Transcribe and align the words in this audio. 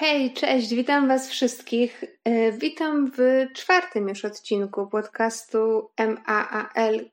Hej, 0.00 0.32
cześć, 0.32 0.74
witam 0.74 1.08
Was 1.08 1.28
wszystkich. 1.28 2.04
E, 2.24 2.52
witam 2.52 3.10
w 3.16 3.46
czwartym 3.54 4.08
już 4.08 4.24
odcinku 4.24 4.86
podcastu 4.86 5.90
MAALKS. 5.98 7.10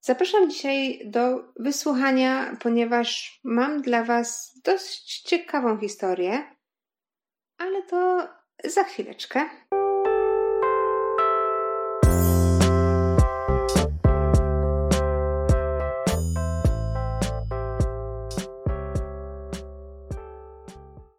Zapraszam 0.00 0.50
dzisiaj 0.50 1.00
do 1.04 1.52
wysłuchania, 1.56 2.56
ponieważ 2.62 3.40
mam 3.44 3.82
dla 3.82 4.04
Was 4.04 4.60
dość 4.64 5.22
ciekawą 5.22 5.78
historię, 5.78 6.56
ale 7.58 7.82
to 7.82 8.28
za 8.64 8.84
chwileczkę. 8.84 9.48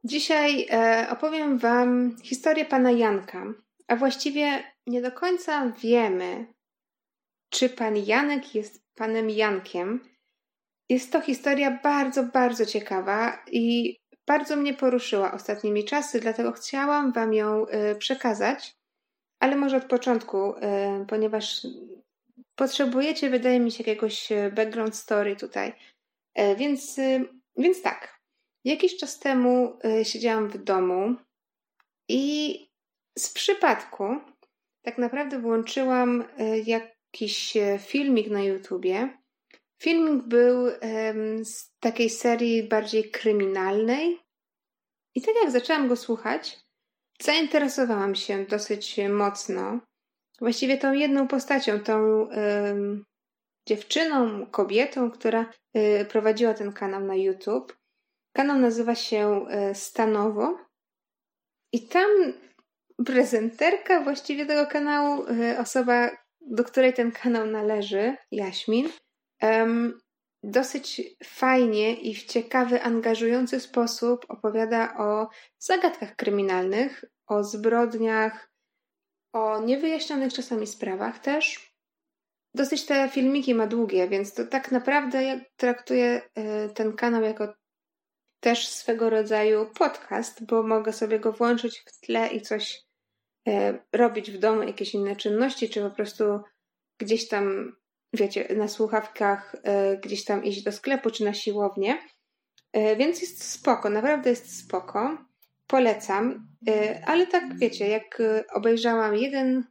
Dzisiaj 0.10 0.68
e, 0.72 1.08
opowiem 1.10 1.58
Wam 1.58 2.18
historię 2.24 2.66
pana 2.66 2.92
Janka, 2.92 3.46
a 3.88 3.96
właściwie 3.96 4.64
nie 4.88 5.02
do 5.02 5.12
końca 5.12 5.72
wiemy, 5.72 6.54
czy 7.50 7.70
pan 7.70 7.98
Janek 7.98 8.56
jest 8.56 8.84
panem 8.96 9.30
Jankiem. 9.30 10.10
Jest 10.90 11.12
to 11.12 11.22
historia 11.22 11.80
bardzo, 11.84 12.24
bardzo 12.24 12.66
ciekawa 12.66 13.44
i 13.52 13.96
bardzo 14.28 14.56
mnie 14.56 14.74
poruszyła 14.74 15.32
ostatnimi 15.32 15.86
czasy, 15.86 16.20
dlatego 16.20 16.52
chciałam 16.52 17.12
Wam 17.12 17.34
ją 17.34 17.68
e, 17.68 17.96
przekazać, 17.96 18.76
ale 19.40 19.56
może 19.56 19.78
od 19.78 19.86
początku, 19.86 20.56
e, 20.56 21.06
ponieważ 21.10 21.68
potrzebujecie, 22.56 23.30
wydaje 23.30 23.60
mi 23.60 23.72
się, 23.72 23.84
jakiegoś 23.84 24.30
background 24.56 24.96
story 24.96 25.36
tutaj. 25.36 25.74
Więc, 26.58 26.98
więc 27.58 27.82
tak. 27.82 28.19
Jakiś 28.70 28.98
czas 28.98 29.20
temu 29.20 29.80
y, 29.86 30.06
siedziałam 30.06 30.50
w 30.50 30.58
domu 30.58 31.16
i 32.10 32.56
z 33.18 33.34
przypadku 33.34 34.04
tak 34.82 34.98
naprawdę 34.98 35.40
włączyłam 35.40 36.22
y, 36.22 36.64
jakiś 36.66 37.58
e, 37.58 37.80
filmik 37.80 38.30
na 38.30 38.42
YouTubie. 38.44 39.18
Filmik 39.82 40.24
był 40.24 40.68
z 41.44 41.72
takiej 41.80 42.10
serii 42.10 42.64
bardziej 42.64 43.12
kryminalnej. 43.12 44.20
I 45.16 45.22
tak 45.22 45.36
jak 45.44 45.52
zaczęłam 45.52 45.88
go 45.88 45.96
słuchać, 45.96 46.60
zainteresowałam 47.22 48.16
się 48.16 48.46
dosyć 48.46 49.00
mocno. 49.10 49.80
Właściwie 50.40 50.78
tą 50.78 50.94
jedną 50.94 51.28
postacią, 51.28 51.80
tą 51.80 52.28
dziewczyną, 53.68 54.46
kobietą, 54.46 55.12
która 55.12 55.52
y, 55.78 56.06
prowadziła 56.10 56.54
ten 56.54 56.74
kanał 56.74 57.02
na 57.02 57.16
YouTube. 57.16 57.79
Kanał 58.40 58.60
nazywa 58.60 58.96
się 58.96 59.46
e, 59.50 59.76
Stanowo 59.76 60.58
i 61.74 61.88
tam 61.88 62.10
prezenterka 63.06 64.02
właściwie 64.02 64.46
tego 64.46 64.68
kanału, 64.68 65.26
e, 65.28 65.60
osoba, 65.60 66.10
do 66.42 66.64
której 66.64 66.94
ten 66.94 67.12
kanał 67.12 67.46
należy, 67.46 68.16
Jaśmin, 68.32 68.90
dosyć 70.44 71.02
fajnie 71.24 71.94
i 71.94 72.16
w 72.16 72.26
ciekawy, 72.26 72.82
angażujący 72.82 73.60
sposób 73.60 74.26
opowiada 74.30 74.98
o 74.98 75.28
zagadkach 75.58 76.16
kryminalnych, 76.16 77.06
o 77.28 77.44
zbrodniach, 77.44 78.52
o 79.34 79.62
niewyjaśnionych 79.62 80.34
czasami 80.34 80.68
sprawach 80.68 81.20
też. 81.20 81.74
Dosyć 82.54 82.86
te 82.86 83.10
filmiki 83.10 83.56
ma 83.56 83.68
długie, 83.68 84.08
więc 84.08 84.34
to 84.34 84.46
tak 84.46 84.72
naprawdę 84.72 85.24
ja 85.24 85.40
traktuję 85.58 86.22
e, 86.36 86.70
ten 86.70 86.96
kanał 86.96 87.24
jako 87.24 87.60
też 88.40 88.68
swego 88.68 89.10
rodzaju 89.10 89.66
podcast, 89.66 90.46
bo 90.46 90.64
mogę 90.64 90.94
sobie 90.94 91.20
go 91.20 91.32
włączyć 91.32 91.80
w 91.80 92.00
tle 92.00 92.28
i 92.28 92.42
coś 92.42 92.82
e, 93.48 93.80
robić 93.94 94.32
w 94.32 94.38
domu, 94.38 94.64
jakieś 94.64 94.94
inne 94.94 95.16
czynności, 95.16 95.70
czy 95.70 95.82
po 95.82 95.92
prostu 95.92 96.24
gdzieś 96.98 97.28
tam, 97.28 97.76
wiecie, 98.14 98.56
na 98.56 98.68
słuchawkach, 98.68 99.56
e, 99.64 99.98
gdzieś 99.98 100.26
tam 100.26 100.44
iść 100.44 100.64
do 100.64 100.72
sklepu, 100.72 101.12
czy 101.12 101.26
na 101.26 101.34
siłownię. 101.34 101.98
E, 102.74 102.96
więc 102.96 103.22
jest 103.22 103.52
spoko, 103.52 103.90
naprawdę 103.90 104.30
jest 104.30 104.60
spoko. 104.60 105.18
Polecam, 105.68 106.48
e, 106.68 107.02
ale 107.06 107.28
tak 107.28 107.58
wiecie, 107.58 107.88
jak 107.88 108.22
obejrzałam 108.54 109.16
jeden 109.16 109.64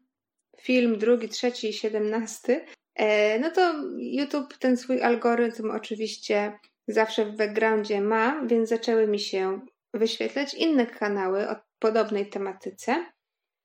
film, 0.60 0.98
drugi, 0.98 1.28
trzeci, 1.28 1.72
siedemnasty, 1.72 2.64
e, 2.94 3.38
no 3.38 3.50
to 3.50 3.74
YouTube 3.98 4.58
ten 4.58 4.76
swój 4.76 5.02
algorytm 5.02 5.70
oczywiście 5.70 6.58
zawsze 6.88 7.24
w 7.24 7.36
backgroundzie 7.36 8.00
ma, 8.00 8.46
więc 8.46 8.68
zaczęły 8.68 9.06
mi 9.06 9.20
się 9.20 9.60
wyświetlać 9.94 10.54
inne 10.54 10.86
kanały 10.86 11.48
o 11.48 11.56
podobnej 11.78 12.30
tematyce. 12.30 13.06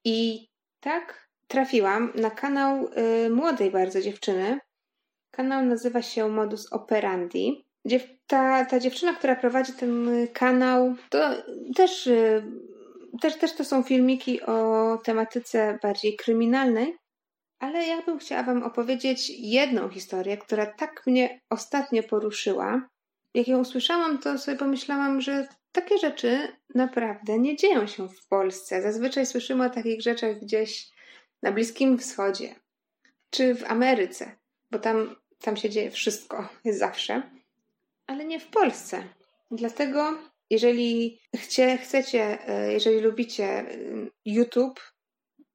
I 0.06 0.48
tak 0.80 1.28
trafiłam 1.48 2.12
na 2.16 2.32
kanał 2.32 2.90
y, 3.26 3.30
młodej 3.30 3.72
bardzo 3.72 4.02
dziewczyny. 4.02 4.60
Kanał 5.32 5.66
nazywa 5.66 6.02
się 6.02 6.30
Modus 6.30 6.74
Operandi. 6.74 7.66
Dziew 7.86 8.04
ta, 8.28 8.66
ta 8.66 8.80
dziewczyna, 8.80 9.14
która 9.14 9.36
prowadzi 9.36 9.74
ten 9.74 10.10
kanał, 10.34 10.96
to 11.10 11.30
też, 11.76 12.08
y, 12.08 12.44
też, 13.22 13.38
też 13.38 13.56
to 13.56 13.66
są 13.66 13.84
filmiki 13.84 14.42
o 14.42 14.98
tematyce 15.04 15.80
bardziej 15.84 16.16
kryminalnej. 16.16 16.98
Ale 17.60 17.88
ja 17.88 18.02
bym 18.02 18.20
chciała 18.20 18.44
Wam 18.44 18.64
opowiedzieć 18.64 19.30
jedną 19.30 19.90
historię, 19.90 20.38
która 20.38 20.66
tak 20.66 21.08
mnie 21.08 21.40
ostatnio 21.50 22.04
poruszyła 22.04 22.90
jak 23.34 23.48
ją 23.48 23.60
usłyszałam, 23.60 24.18
to 24.18 24.38
sobie 24.38 24.58
pomyślałam, 24.58 25.22
że 25.22 25.48
takie 25.72 25.98
rzeczy 25.98 26.48
naprawdę 26.76 27.40
nie 27.40 27.56
dzieją 27.56 27.88
się 27.88 28.10
w 28.10 28.28
Polsce. 28.28 28.82
Zazwyczaj 28.82 29.26
słyszymy 29.26 29.66
o 29.66 29.70
takich 29.70 30.02
rzeczach 30.02 30.40
gdzieś 30.40 30.92
na 31.42 31.52
Bliskim 31.52 31.98
Wschodzie 31.98 32.56
czy 33.30 33.56
w 33.56 33.64
Ameryce, 33.64 34.36
bo 34.72 34.80
tam, 34.80 35.16
tam 35.40 35.58
się 35.58 35.70
dzieje 35.70 35.92
wszystko, 35.92 36.50
jest 36.66 36.80
zawsze, 36.80 37.22
ale 38.08 38.26
nie 38.26 38.40
w 38.40 38.48
Polsce. 38.48 39.04
Dlatego, 39.52 40.18
jeżeli 40.50 41.20
chcie, 41.36 41.78
chcecie, 41.78 42.48
e, 42.48 42.74
jeżeli 42.74 43.00
lubicie 43.00 43.46
e, 43.46 43.66
YouTube, 44.26 44.80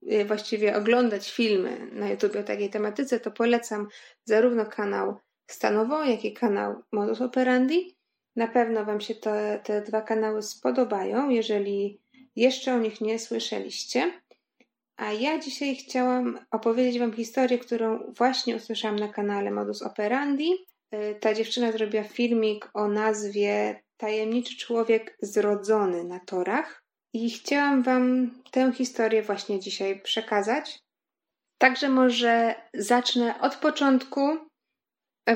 e, 0.06 0.25
właściwie 0.25 0.77
oglądać 0.77 1.33
filmy 1.33 1.91
na 1.93 2.10
YouTube 2.10 2.37
o 2.37 2.43
takiej 2.43 2.71
tematyce, 2.71 3.21
to 3.21 3.31
polecam 3.31 3.89
zarówno 4.25 4.66
kanał 4.66 5.19
stanowo, 5.50 6.04
jak 6.04 6.25
i 6.25 6.32
kanał 6.32 6.82
Modus 6.92 7.20
Operandi. 7.20 7.97
Na 8.36 8.48
pewno 8.48 8.84
Wam 8.84 9.00
się 9.00 9.14
te, 9.14 9.60
te 9.64 9.82
dwa 9.82 10.00
kanały 10.00 10.42
spodobają, 10.42 11.28
jeżeli 11.28 12.00
jeszcze 12.36 12.75
o 12.75 12.78
nich 12.78 13.00
nie 13.00 13.19
słyszeliście. 13.19 14.12
A 14.97 15.12
ja 15.12 15.38
dzisiaj 15.38 15.76
chciałam 15.76 16.38
opowiedzieć 16.50 16.98
Wam 16.98 17.12
historię, 17.12 17.59
którą 17.59 18.12
właśnie 18.16 18.56
usłyszałam 18.56 18.98
na 18.98 19.09
kanale 19.09 19.50
Modus 19.50 19.82
Operandi. 19.82 20.53
Y, 20.94 21.16
ta 21.20 21.34
dziewczyna 21.34 21.72
zrobiła 21.72 22.04
filmik 22.04 22.70
o 22.75 22.88
nazwie 22.88 23.82
Tajemniczy 23.97 24.56
człowiek 24.56 25.19
zrodzony 25.22 26.04
na 26.04 26.20
torach. 26.20 26.84
I 27.12 27.30
chciałam 27.30 27.82
Wam 27.82 28.30
tę 28.50 28.72
historię 28.72 29.22
właśnie 29.22 29.60
dzisiaj 29.60 30.00
przekazać. 30.00 30.78
Także 31.59 31.88
może 31.88 32.54
zacznę 32.75 33.41
od 33.41 33.56
początku, 33.56 34.20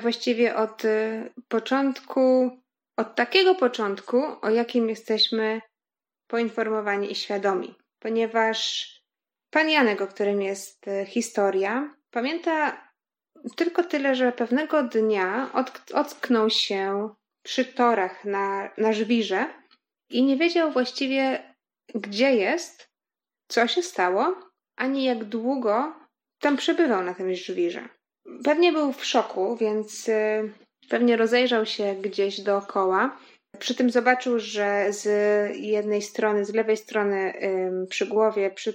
właściwie 0.00 0.56
od 0.56 0.84
y, 0.84 1.32
początku, 1.48 2.50
od 2.96 3.14
takiego 3.14 3.54
początku, 3.54 4.22
o 4.42 4.50
jakim 4.50 4.88
jesteśmy 4.88 5.60
poinformowani 6.26 7.12
i 7.12 7.14
świadomi. 7.14 7.74
Ponieważ 7.98 8.88
pan 9.50 9.70
Janek, 9.70 10.00
o 10.00 10.06
którym 10.06 10.42
jest 10.42 10.88
y, 10.88 11.06
historia, 11.06 11.94
pamięta 12.10 12.88
tylko 13.56 13.84
tyle, 13.84 14.14
że 14.14 14.32
pewnego 14.32 14.82
dnia 14.82 15.50
ocknął 15.94 16.50
się 16.50 17.10
przy 17.42 17.64
torach 17.64 18.24
na, 18.24 18.70
na 18.78 18.92
żwirze 18.92 19.46
i 20.10 20.22
nie 20.22 20.36
wiedział 20.36 20.72
właściwie, 20.72 21.54
gdzie 21.94 22.34
jest, 22.34 22.88
co 23.48 23.66
się 23.66 23.82
stało, 23.82 24.36
ani 24.76 25.04
jak 25.04 25.24
długo 25.24 25.94
tam 26.38 26.56
przebywał 26.56 27.02
na 27.02 27.14
tym 27.14 27.34
żwirze. 27.34 27.88
Pewnie 28.44 28.72
był 28.72 28.92
w 28.92 29.04
szoku, 29.04 29.56
więc 29.56 30.08
y, 30.08 30.52
pewnie 30.88 31.16
rozejrzał 31.16 31.66
się 31.66 31.94
gdzieś 31.94 32.40
dookoła. 32.40 33.18
Przy 33.58 33.74
tym 33.74 33.90
zobaczył, 33.90 34.38
że 34.38 34.86
z 34.92 35.06
jednej 35.56 36.02
strony, 36.02 36.44
z 36.44 36.54
lewej 36.54 36.76
strony 36.76 37.34
przy 37.90 38.06
głowie, 38.06 38.50
przy 38.50 38.70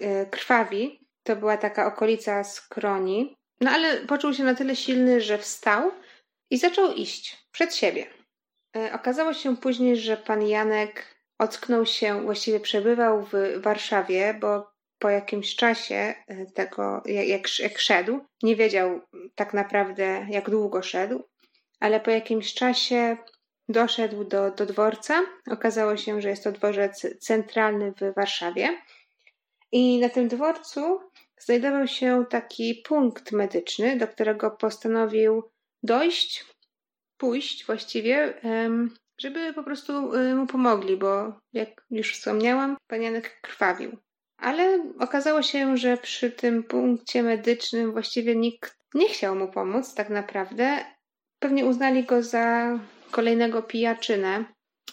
y, 0.00 0.26
krwawi, 0.30 1.00
to 1.22 1.36
była 1.36 1.56
taka 1.56 1.86
okolica 1.86 2.44
skroni. 2.44 3.36
No 3.60 3.70
ale 3.70 3.96
poczuł 3.96 4.34
się 4.34 4.44
na 4.44 4.54
tyle 4.54 4.76
silny, 4.76 5.20
że 5.20 5.38
wstał 5.38 5.90
i 6.50 6.58
zaczął 6.58 6.92
iść 6.92 7.46
przed 7.52 7.74
siebie. 7.74 8.06
Y, 8.76 8.92
okazało 8.92 9.34
się 9.34 9.56
później, 9.56 9.96
że 9.96 10.16
pan 10.16 10.42
Janek 10.42 11.16
ocknął 11.38 11.86
się, 11.86 12.22
właściwie 12.22 12.60
przebywał 12.60 13.22
w 13.22 13.32
Warszawie, 13.56 14.34
bo 14.40 14.71
po 15.02 15.10
jakimś 15.10 15.56
czasie 15.56 15.94
e, 15.94 16.46
tego, 16.46 17.02
jak, 17.06 17.58
jak 17.58 17.78
szedł, 17.78 18.20
nie 18.42 18.56
wiedział 18.56 19.00
tak 19.34 19.54
naprawdę, 19.54 20.26
jak 20.30 20.50
długo 20.50 20.82
szedł, 20.82 21.22
ale 21.80 22.00
po 22.00 22.10
jakimś 22.10 22.54
czasie 22.54 23.16
doszedł 23.68 24.24
do, 24.24 24.50
do 24.50 24.66
dworca. 24.66 25.22
Okazało 25.50 25.96
się, 25.96 26.20
że 26.20 26.28
jest 26.28 26.44
to 26.44 26.52
dworzec 26.52 27.06
centralny 27.20 27.92
w 27.92 28.14
Warszawie. 28.14 28.78
I 29.72 29.98
na 29.98 30.08
tym 30.08 30.28
dworcu 30.28 31.00
znajdował 31.38 31.86
się 31.86 32.24
taki 32.30 32.74
punkt 32.74 33.32
medyczny, 33.32 33.96
do 33.96 34.08
którego 34.08 34.50
postanowił 34.50 35.50
dojść, 35.82 36.44
pójść 37.16 37.66
właściwie, 37.66 38.40
żeby 39.18 39.52
po 39.52 39.62
prostu 39.62 40.14
y, 40.14 40.34
mu 40.34 40.46
pomogli, 40.46 40.96
bo 40.96 41.40
jak 41.52 41.68
już 41.90 42.12
wspomniałam, 42.12 42.76
pan 42.86 43.02
Janek 43.02 43.40
krwawił. 43.40 43.98
Ale 44.42 44.84
okazało 44.98 45.42
się, 45.42 45.76
że 45.76 45.96
przy 45.96 46.30
tym 46.30 46.62
punkcie 46.62 47.22
medycznym 47.22 47.92
właściwie 47.92 48.36
nikt 48.36 48.76
nie 48.94 49.08
chciał 49.08 49.36
mu 49.36 49.48
pomóc, 49.48 49.94
tak 49.94 50.10
naprawdę. 50.10 50.84
Pewnie 51.38 51.64
uznali 51.64 52.04
go 52.04 52.22
za 52.22 52.78
kolejnego 53.10 53.62
pijaczynę, 53.62 54.44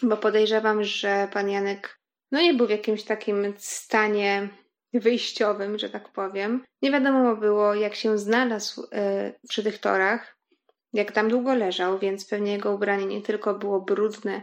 bo 0.02 0.16
podejrzewam, 0.16 0.84
że 0.84 1.28
pan 1.32 1.50
Janek 1.50 2.00
no 2.32 2.42
nie 2.42 2.54
był 2.54 2.66
w 2.66 2.70
jakimś 2.70 3.02
takim 3.04 3.54
stanie 3.58 4.48
wyjściowym, 4.94 5.78
że 5.78 5.90
tak 5.90 6.08
powiem. 6.08 6.64
Nie 6.82 6.90
wiadomo 6.90 7.36
było, 7.36 7.74
jak 7.74 7.94
się 7.94 8.18
znalazł 8.18 8.82
y, 8.82 8.88
przy 9.48 9.62
tych 9.62 9.78
torach, 9.78 10.36
jak 10.92 11.12
tam 11.12 11.28
długo 11.28 11.54
leżał, 11.54 11.98
więc 11.98 12.28
pewnie 12.28 12.52
jego 12.52 12.74
ubranie 12.74 13.06
nie 13.06 13.22
tylko 13.22 13.54
było 13.54 13.80
brudne, 13.80 14.42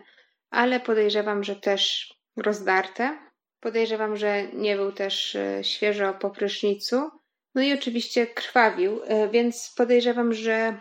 ale 0.49 0.79
podejrzewam, 0.79 1.43
że 1.43 1.55
też 1.55 2.13
rozdarte. 2.37 3.26
Podejrzewam, 3.59 4.17
że 4.17 4.47
nie 4.53 4.75
był 4.75 4.91
też 4.91 5.35
y, 5.35 5.59
świeżo 5.61 6.13
po 6.13 6.29
prysznicu. 6.29 7.11
No 7.55 7.61
i 7.61 7.73
oczywiście 7.73 8.27
krwawił, 8.27 9.03
y, 9.03 9.29
więc 9.31 9.73
podejrzewam, 9.77 10.33
że 10.33 10.77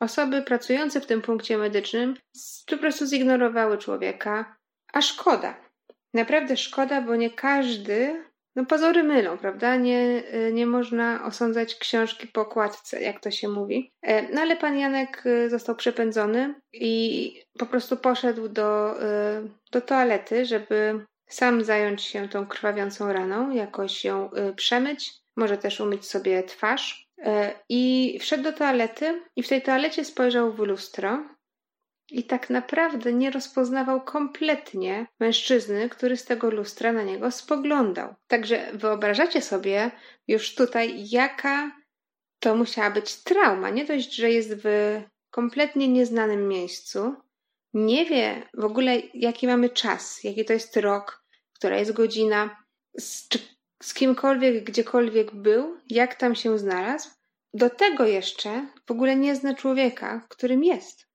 osoby 0.00 0.42
pracujące 0.42 1.00
w 1.00 1.06
tym 1.06 1.22
punkcie 1.22 1.58
medycznym 1.58 2.16
po 2.66 2.78
prostu 2.78 3.06
zignorowały 3.06 3.78
człowieka, 3.78 4.56
a 4.92 5.02
szkoda. 5.02 5.54
Naprawdę 6.14 6.56
szkoda, 6.56 7.00
bo 7.00 7.16
nie 7.16 7.30
każdy 7.30 8.24
no 8.56 8.66
pozory 8.66 9.02
mylą, 9.02 9.38
prawda? 9.38 9.76
Nie, 9.76 10.22
y, 10.34 10.52
nie 10.52 10.66
można 10.66 11.24
osądzać 11.24 11.74
książki 11.74 12.26
po 12.26 12.40
okładce, 12.40 13.02
jak 13.02 13.20
to 13.20 13.30
się 13.30 13.48
mówi. 13.48 13.92
E, 14.02 14.34
no 14.34 14.40
ale 14.40 14.56
pan 14.56 14.78
Janek 14.78 15.24
został 15.48 15.76
przepędzony 15.76 16.54
i 16.72 17.34
po 17.58 17.66
prostu 17.66 17.96
poszedł 17.96 18.48
do, 18.48 18.94
do 19.72 19.80
toalety, 19.80 20.46
żeby 20.46 21.06
sam 21.34 21.64
zająć 21.64 22.02
się 22.02 22.28
tą 22.28 22.46
krwawiącą 22.46 23.12
raną, 23.12 23.50
jakoś 23.50 24.04
ją 24.04 24.30
przemyć, 24.56 25.12
może 25.36 25.58
też 25.58 25.80
umyć 25.80 26.06
sobie 26.06 26.42
twarz. 26.42 27.08
E, 27.18 27.54
I 27.68 28.16
wszedł 28.20 28.44
do 28.44 28.52
toalety 28.52 29.22
i 29.36 29.42
w 29.42 29.48
tej 29.48 29.62
toalecie 29.62 30.04
spojrzał 30.04 30.52
w 30.52 30.58
lustro 30.58 31.24
i 32.10 32.24
tak 32.24 32.50
naprawdę 32.50 33.12
nie 33.12 33.30
rozpoznawał 33.30 34.00
kompletnie 34.04 35.06
mężczyzny, 35.20 35.88
który 35.88 36.16
z 36.16 36.24
tego 36.24 36.50
lustra 36.50 36.92
na 36.92 37.02
niego 37.02 37.30
spoglądał. 37.30 38.14
Także 38.26 38.66
wyobrażacie 38.72 39.42
sobie 39.42 39.90
już 40.28 40.54
tutaj, 40.54 41.04
jaka 41.10 41.72
to 42.38 42.54
musiała 42.54 42.90
być 42.90 43.16
trauma. 43.16 43.70
Nie 43.70 43.84
dość, 43.84 44.14
że 44.14 44.30
jest 44.30 44.54
w 44.64 44.66
kompletnie 45.30 45.88
nieznanym 45.88 46.48
miejscu, 46.48 47.14
nie 47.74 48.04
wie 48.04 48.42
w 48.54 48.64
ogóle, 48.64 48.98
jaki 49.14 49.46
mamy 49.46 49.70
czas, 49.70 50.24
jaki 50.24 50.44
to 50.44 50.52
jest 50.52 50.76
rok, 50.76 51.21
która 51.62 51.78
jest 51.78 51.92
godzina, 51.92 52.64
z, 52.98 53.28
czy 53.28 53.38
z 53.82 53.94
kimkolwiek, 53.94 54.64
gdziekolwiek 54.64 55.34
był, 55.34 55.76
jak 55.90 56.14
tam 56.14 56.34
się 56.34 56.58
znalazł. 56.58 57.10
Do 57.54 57.70
tego 57.70 58.06
jeszcze 58.06 58.66
w 58.86 58.90
ogóle 58.90 59.16
nie 59.16 59.36
zna 59.36 59.54
człowieka, 59.54 60.26
którym 60.28 60.64
jest. 60.64 61.06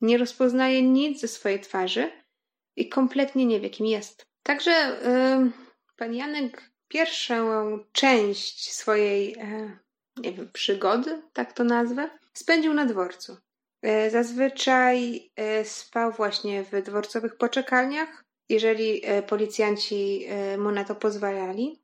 Nie 0.00 0.18
rozpoznaje 0.18 0.82
nic 0.82 1.20
ze 1.20 1.28
swojej 1.28 1.60
twarzy 1.60 2.12
i 2.76 2.88
kompletnie 2.88 3.46
nie 3.46 3.60
wie, 3.60 3.70
kim 3.70 3.86
jest. 3.86 4.26
Także 4.42 5.00
pan 5.96 6.14
Janek 6.14 6.70
pierwszą 6.88 7.78
część 7.92 8.72
swojej, 8.72 9.28
yy, 9.30 9.78
nie 10.16 10.32
wiem, 10.32 10.50
przygody, 10.52 11.22
tak 11.32 11.52
to 11.52 11.64
nazwę, 11.64 12.10
spędził 12.32 12.74
na 12.74 12.84
dworcu. 12.84 13.36
Yy, 13.82 14.10
zazwyczaj 14.10 15.30
e, 15.36 15.64
spał 15.64 16.12
właśnie 16.12 16.64
w 16.64 16.82
dworcowych 16.82 17.36
poczekalniach, 17.36 18.25
jeżeli 18.48 19.02
policjanci 19.26 20.26
mu 20.58 20.70
na 20.70 20.84
to 20.84 20.94
pozwalali. 20.94 21.82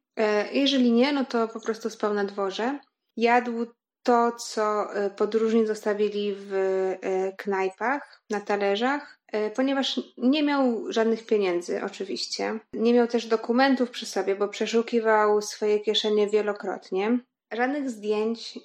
Jeżeli 0.53 0.93
nie, 0.93 1.13
no 1.13 1.25
to 1.25 1.49
po 1.49 1.61
prostu 1.61 1.91
spał 1.91 2.15
na 2.15 2.25
dworze. 2.25 2.79
Jadł 3.17 3.67
to, 4.03 4.33
co 4.33 4.95
e, 4.95 5.11
podróżni 5.11 5.67
zostawili 5.67 6.35
w 6.35 6.53
e, 6.55 7.33
knajpach, 7.33 8.23
na 8.31 8.41
talerzach, 8.41 9.19
e, 9.33 9.51
ponieważ 9.51 10.01
nie 10.19 10.43
miał 10.43 10.93
żadnych 10.93 11.27
pieniędzy, 11.27 11.83
oczywiście. 11.85 12.59
Nie 12.73 12.95
miał 12.95 13.07
też 13.07 13.27
dokumentów 13.27 13.91
przy 13.91 14.07
sobie, 14.07 14.37
bo 14.37 14.49
przeszukiwał 14.49 15.43
swoje 15.43 15.81
kieszenie 15.81 16.29
wielokrotnie. 16.29 17.19
Żadnych 17.53 17.91
zdjęć, 17.91 18.59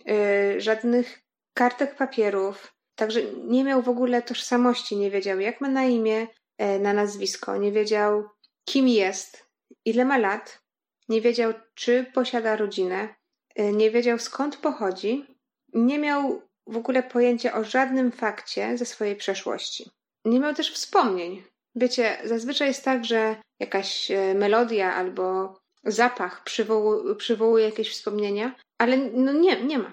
żadnych 0.57 1.21
kartek 1.53 1.95
papierów, 1.95 2.73
także 2.95 3.21
nie 3.47 3.63
miał 3.63 3.81
w 3.81 3.89
ogóle 3.89 4.21
tożsamości, 4.21 4.97
nie 4.97 5.11
wiedział 5.11 5.39
jak 5.39 5.61
ma 5.61 5.69
na 5.69 5.83
imię, 5.83 6.27
na 6.59 6.93
nazwisko, 6.93 7.57
nie 7.57 7.71
wiedział 7.71 8.29
kim 8.65 8.87
jest, 8.87 9.45
ile 9.85 10.05
ma 10.05 10.17
lat, 10.17 10.61
nie 11.09 11.21
wiedział 11.21 11.53
czy 11.75 12.05
posiada 12.13 12.55
rodzinę, 12.55 13.15
Y, 13.59 13.71
nie 13.73 13.91
wiedział 13.91 14.19
skąd 14.19 14.57
pochodzi, 14.57 15.25
nie 15.73 15.99
miał 15.99 16.41
w 16.67 16.77
ogóle 16.77 17.03
pojęcia 17.03 17.53
o 17.53 17.63
żadnym 17.63 18.11
fakcie 18.11 18.77
ze 18.77 18.85
swojej 18.85 19.15
przeszłości. 19.15 19.89
Nie 20.25 20.39
miał 20.39 20.53
też 20.53 20.73
wspomnień. 20.73 21.43
Wiecie, 21.75 22.17
zazwyczaj 22.23 22.67
jest 22.67 22.83
tak, 22.83 23.05
że 23.05 23.35
jakaś 23.59 24.11
y, 24.11 24.35
melodia 24.35 24.95
albo 24.95 25.55
zapach 25.83 26.43
przywołuje, 26.43 27.15
przywołuje 27.15 27.65
jakieś 27.65 27.89
wspomnienia, 27.89 28.55
ale 28.77 28.97
no 28.97 29.33
nie, 29.33 29.63
nie 29.63 29.79
ma. 29.79 29.91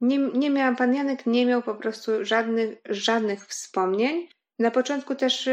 Nie, 0.00 0.18
nie 0.18 0.50
miał, 0.50 0.76
pan 0.76 0.94
Janek 0.94 1.26
nie 1.26 1.46
miał 1.46 1.62
po 1.62 1.74
prostu 1.74 2.24
żadnych, 2.24 2.78
żadnych 2.88 3.46
wspomnień. 3.46 4.28
Na 4.58 4.70
początku 4.70 5.14
też 5.14 5.48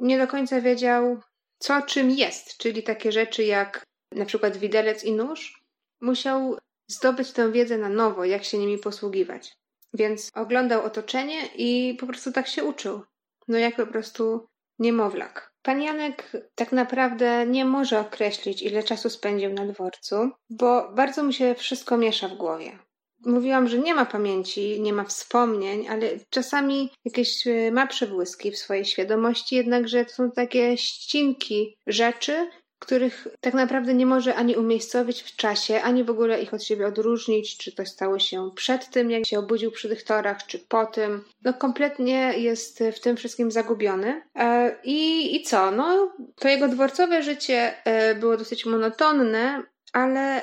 nie 0.00 0.18
do 0.18 0.26
końca 0.26 0.60
wiedział, 0.60 1.20
co 1.58 1.82
czym 1.82 2.10
jest, 2.10 2.56
czyli 2.56 2.82
takie 2.82 3.12
rzeczy 3.12 3.44
jak 3.44 3.84
na 4.12 4.24
przykład 4.24 4.56
widelec 4.56 5.04
i 5.04 5.12
nóż. 5.12 5.64
Musiał 6.00 6.58
zdobyć 6.86 7.32
tę 7.32 7.52
wiedzę 7.52 7.78
na 7.78 7.88
nowo, 7.88 8.24
jak 8.24 8.44
się 8.44 8.58
nimi 8.58 8.78
posługiwać. 8.78 9.56
Więc 9.94 10.30
oglądał 10.34 10.84
otoczenie 10.84 11.40
i 11.56 11.96
po 12.00 12.06
prostu 12.06 12.32
tak 12.32 12.46
się 12.46 12.64
uczył. 12.64 13.02
No 13.48 13.58
jak 13.58 13.76
po 13.76 13.86
prostu 13.86 14.46
niemowlak. 14.78 15.52
Pan 15.62 15.82
Janek 15.82 16.32
tak 16.54 16.72
naprawdę 16.72 17.46
nie 17.46 17.64
może 17.64 18.00
określić, 18.00 18.62
ile 18.62 18.82
czasu 18.82 19.10
spędził 19.10 19.52
na 19.52 19.66
dworcu, 19.66 20.30
bo 20.50 20.92
bardzo 20.92 21.22
mu 21.22 21.32
się 21.32 21.54
wszystko 21.54 21.96
miesza 21.96 22.28
w 22.28 22.36
głowie. 22.36 22.78
Mówiłam, 23.26 23.68
że 23.68 23.78
nie 23.78 23.94
ma 23.94 24.06
pamięci, 24.06 24.80
nie 24.80 24.92
ma 24.92 25.04
wspomnień, 25.04 25.88
ale 25.88 26.08
czasami 26.30 26.90
jakieś 27.04 27.46
e, 27.46 27.70
ma 27.72 27.86
przebłyski 27.86 28.50
w 28.50 28.58
swojej 28.58 28.84
świadomości, 28.84 29.56
jednakże 29.56 30.04
to 30.04 30.12
są 30.12 30.30
takie 30.30 30.76
ścinki 30.76 31.76
rzeczy, 31.86 32.50
których 32.84 33.28
tak 33.40 33.54
naprawdę 33.54 33.94
nie 33.94 34.06
może 34.06 34.34
ani 34.34 34.56
umiejscowić 34.56 35.22
w 35.22 35.36
czasie, 35.36 35.82
ani 35.82 36.04
w 36.04 36.10
ogóle 36.10 36.42
ich 36.42 36.54
od 36.54 36.64
siebie 36.64 36.86
odróżnić, 36.86 37.56
czy 37.56 37.72
to 37.72 37.86
stało 37.86 38.18
się 38.18 38.50
przed 38.54 38.90
tym, 38.90 39.10
jak 39.10 39.26
się 39.26 39.38
obudził 39.38 39.70
przy 39.70 39.88
tych 39.88 40.02
torach, 40.02 40.46
czy 40.46 40.58
po 40.58 40.86
tym. 40.86 41.24
No 41.44 41.54
kompletnie 41.54 42.32
jest 42.36 42.84
w 42.96 43.00
tym 43.00 43.16
wszystkim 43.16 43.50
zagubiony. 43.50 44.22
E, 44.34 44.76
I, 44.84 45.36
i 45.36 45.42
co? 45.42 45.70
No, 45.70 46.12
to 46.36 46.48
jego 46.48 46.68
dworcowe 46.68 47.22
życie 47.22 47.84
e, 47.84 48.14
było 48.14 48.36
dosyć 48.36 48.66
monotonne, 48.66 49.62
ale 49.92 50.42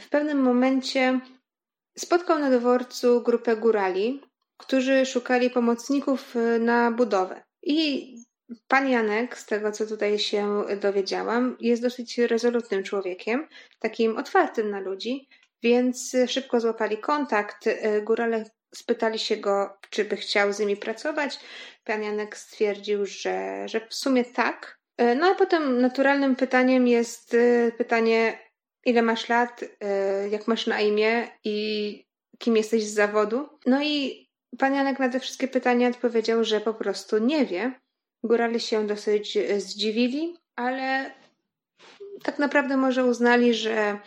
w 0.00 0.08
pewnym 0.08 0.42
momencie 0.42 1.20
spotkał 1.98 2.38
na 2.38 2.50
dworcu 2.50 3.22
grupę 3.22 3.56
górali, 3.56 4.22
którzy 4.56 5.06
szukali 5.06 5.50
pomocników 5.50 6.36
e, 6.36 6.58
na 6.58 6.90
budowę. 6.90 7.42
I 7.62 8.14
Pan 8.68 8.88
Janek, 8.88 9.38
z 9.38 9.46
tego 9.46 9.72
co 9.72 9.86
tutaj 9.86 10.18
się 10.18 10.64
dowiedziałam, 10.80 11.56
jest 11.60 11.82
dosyć 11.82 12.18
rezolutnym 12.18 12.82
człowiekiem, 12.82 13.48
takim 13.80 14.16
otwartym 14.16 14.70
na 14.70 14.80
ludzi, 14.80 15.28
więc 15.62 16.16
szybko 16.28 16.60
złapali 16.60 16.98
kontakt. 16.98 17.68
Górale 18.02 18.44
spytali 18.74 19.18
się 19.18 19.36
go, 19.36 19.78
czy 19.90 20.04
by 20.04 20.16
chciał 20.16 20.52
z 20.52 20.58
nimi 20.58 20.76
pracować. 20.76 21.40
Pan 21.84 22.02
Janek 22.02 22.36
stwierdził, 22.36 23.06
że, 23.06 23.68
że 23.68 23.80
w 23.88 23.94
sumie 23.94 24.24
tak. 24.24 24.78
No 25.16 25.26
a 25.26 25.34
potem 25.34 25.80
naturalnym 25.80 26.36
pytaniem 26.36 26.86
jest 26.86 27.34
y, 27.34 27.72
pytanie, 27.78 28.38
ile 28.84 29.02
masz 29.02 29.28
lat, 29.28 29.62
y, 29.62 29.68
jak 30.30 30.48
masz 30.48 30.66
na 30.66 30.80
imię 30.80 31.28
i 31.44 32.08
kim 32.38 32.56
jesteś 32.56 32.84
z 32.84 32.94
zawodu. 32.94 33.48
No 33.66 33.82
i 33.82 34.28
pan 34.58 34.74
Janek 34.74 34.98
na 34.98 35.08
te 35.08 35.20
wszystkie 35.20 35.48
pytania 35.48 35.88
odpowiedział, 35.88 36.44
że 36.44 36.60
po 36.60 36.74
prostu 36.74 37.18
nie 37.18 37.46
wie 37.46 37.80
Górale 38.22 38.60
się 38.60 38.86
dosyć 38.86 39.36
e, 39.36 39.60
zdziwili, 39.60 40.36
ale 40.56 41.14
tak 42.22 42.38
naprawdę 42.38 42.76
może 42.76 43.04
uznali, 43.04 43.54
że, 43.54 43.98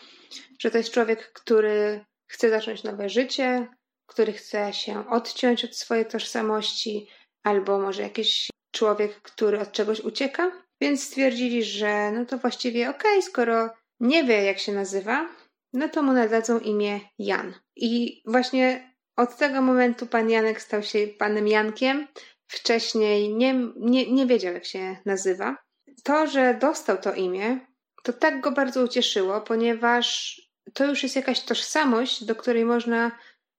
że 0.59 0.71
to 0.71 0.77
jest 0.77 0.91
człowiek, 0.91 1.31
który 1.33 2.05
chce 2.27 2.49
zacząć 2.49 2.83
nowe 2.83 3.09
życie, 3.09 3.67
który 4.05 4.33
chce 4.33 4.73
się 4.73 5.09
odciąć 5.09 5.65
od 5.65 5.75
swojej 5.75 6.05
tożsamości, 6.05 7.07
albo 7.43 7.79
może 7.79 8.01
jakieś 8.01 8.49
człowiek, 8.71 9.21
który 9.21 9.59
od 9.59 9.71
czegoś 9.71 9.99
ucieka, 9.99 10.51
więc 10.81 11.03
stwierdzili, 11.03 11.63
że 11.63 12.11
no 12.11 12.25
to 12.25 12.37
właściwie 12.37 12.89
okej, 12.89 13.11
okay, 13.11 13.21
skoro 13.21 13.69
nie 14.01 14.23
wie 14.23 14.43
jak 14.43 14.59
się 14.59 14.71
nazywa, 14.71 15.29
no 15.73 15.89
to 15.89 16.03
mu 16.03 16.13
nadadzą 16.13 16.59
imię 16.59 16.99
Jan. 17.19 17.53
I 17.75 18.23
właśnie 18.25 18.93
od 19.15 19.37
tego 19.37 19.61
momentu 19.61 20.07
pan 20.07 20.29
Janek 20.29 20.61
stał 20.61 20.83
się 20.83 21.07
panem 21.07 21.47
Jankiem. 21.47 22.07
Wcześniej 22.47 23.33
nie, 23.33 23.53
nie, 23.75 24.11
nie 24.11 24.25
wiedział, 24.25 24.53
jak 24.53 24.65
się 24.65 24.97
nazywa. 25.05 25.57
To, 26.03 26.27
że 26.27 26.57
dostał 26.61 26.97
to 26.97 27.13
imię, 27.13 27.59
to 28.03 28.13
tak 28.13 28.41
go 28.41 28.51
bardzo 28.51 28.83
ucieszyło, 28.83 29.41
ponieważ 29.41 30.37
to 30.73 30.85
już 30.85 31.03
jest 31.03 31.15
jakaś 31.15 31.41
tożsamość, 31.41 32.23
do 32.23 32.35
której 32.35 32.65
można 32.65 33.11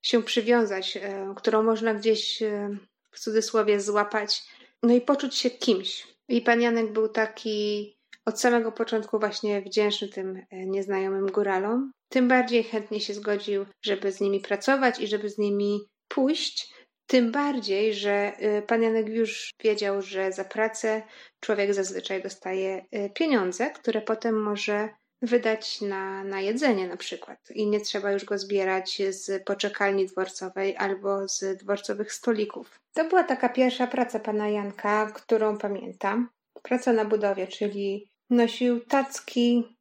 się 0.03 0.23
przywiązać, 0.23 0.97
e, 0.97 1.35
którą 1.37 1.63
można 1.63 1.95
gdzieś 1.95 2.43
e, 2.43 2.77
w 3.11 3.21
cudzysłowie 3.21 3.81
złapać, 3.81 4.43
no 4.83 4.95
i 4.95 5.01
poczuć 5.01 5.35
się 5.37 5.51
kimś. 5.51 6.07
I 6.29 6.41
pan 6.41 6.61
Janek 6.61 6.93
był 6.93 7.09
taki 7.09 7.97
od 8.25 8.41
samego 8.41 8.73
początku 8.73 9.19
właśnie 9.19 9.63
wdzięczny 9.63 10.09
tym 10.09 10.37
e, 10.51 10.67
nieznajomym 10.67 11.27
góralom. 11.27 11.93
Tym 12.09 12.29
bardziej 12.29 12.65
chętnie 12.65 13.01
się 13.01 13.15
zgodził, 13.15 13.67
żeby 13.85 14.13
z 14.13 14.21
nimi 14.21 14.41
pracować 14.41 15.01
i 15.01 15.07
żeby 15.07 15.29
z 15.29 15.39
nimi 15.39 15.81
pójść. 16.09 16.75
Tym 17.07 17.33
bardziej, 17.33 17.95
że 17.95 18.33
pan 18.67 18.83
Janek 18.83 19.09
już 19.09 19.51
wiedział, 19.65 20.03
że 20.03 20.33
za 20.33 20.45
pracę 20.45 21.03
człowiek 21.41 21.75
zazwyczaj 21.75 22.23
dostaje 22.23 22.85
pieniądze, 23.15 23.71
które 23.71 24.01
potem 24.01 24.43
może 24.43 24.89
wydać 25.23 25.81
na, 25.81 26.25
na 26.25 26.41
jedzenie 26.41 26.89
na 26.89 26.97
przykład 26.97 27.39
i 27.51 27.67
nie 27.67 27.81
trzeba 27.81 28.13
już 28.13 28.25
go 28.25 28.39
zbierać 28.39 29.03
z 29.11 29.45
poczekalni 29.45 30.07
dworcowej 30.07 30.77
albo 30.77 31.29
z 31.29 31.59
dworcowych 31.59 32.13
stolików. 32.13 32.81
To 32.93 33.05
była 33.05 33.25
taka 33.25 33.49
pierwsza 33.49 33.87
praca 33.87 34.21
pana 34.21 34.49
Janka, 34.49 35.13
którą 35.15 35.59
pamiętam. 35.59 36.29
Praca 36.63 36.93
na 36.93 37.05
budowie, 37.05 37.47
czyli 37.47 38.12
nosił 38.33 38.81
tacki, 38.81 39.77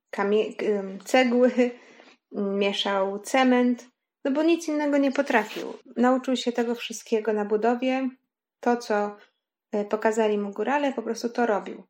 cegły, 1.05 1.51
mieszał 2.31 3.19
cement, 3.19 3.87
no 4.25 4.31
bo 4.31 4.43
nic 4.43 4.67
innego 4.67 4.97
nie 4.97 5.11
potrafił. 5.11 5.73
Nauczył 5.97 6.35
się 6.35 6.51
tego 6.51 6.75
wszystkiego 6.75 7.33
na 7.33 7.45
budowie. 7.45 8.09
To, 8.59 8.77
co 8.77 9.17
e, 9.71 9.85
pokazali 9.85 10.37
mu 10.37 10.51
górale, 10.51 10.93
po 10.93 11.01
prostu 11.01 11.29
to 11.29 11.45
robił. 11.45 11.83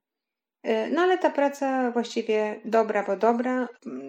E, 0.64 0.90
no 0.90 1.02
ale 1.02 1.18
ta 1.18 1.30
praca 1.30 1.92
właściwie 1.92 2.62
dobra, 2.66 3.04
bo 3.04 3.18
dobra, 3.18 3.68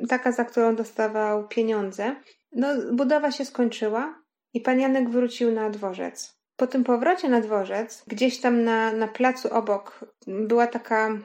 taka, 0.09 0.33
za 0.33 0.45
którą 0.45 0.77
dostawał 0.77 1.49
pieniądze. 1.49 2.17
No, 2.53 2.69
budowa 2.93 3.31
się 3.31 3.45
skończyła 3.45 4.23
i 4.55 4.61
pan 4.61 4.81
Janek 4.81 5.11
wrócił 5.11 5.53
na 5.53 5.71
dworzec. 5.71 6.43
Po 6.57 6.67
tym 6.67 6.85
powrocie 6.85 7.29
na 7.29 7.41
dworzec, 7.41 8.05
gdzieś 8.07 8.41
tam 8.41 8.65
na, 8.65 8.93
na 8.93 9.09
placu 9.09 9.55
obok, 9.55 10.05
była 10.27 10.67
taka. 10.67 11.19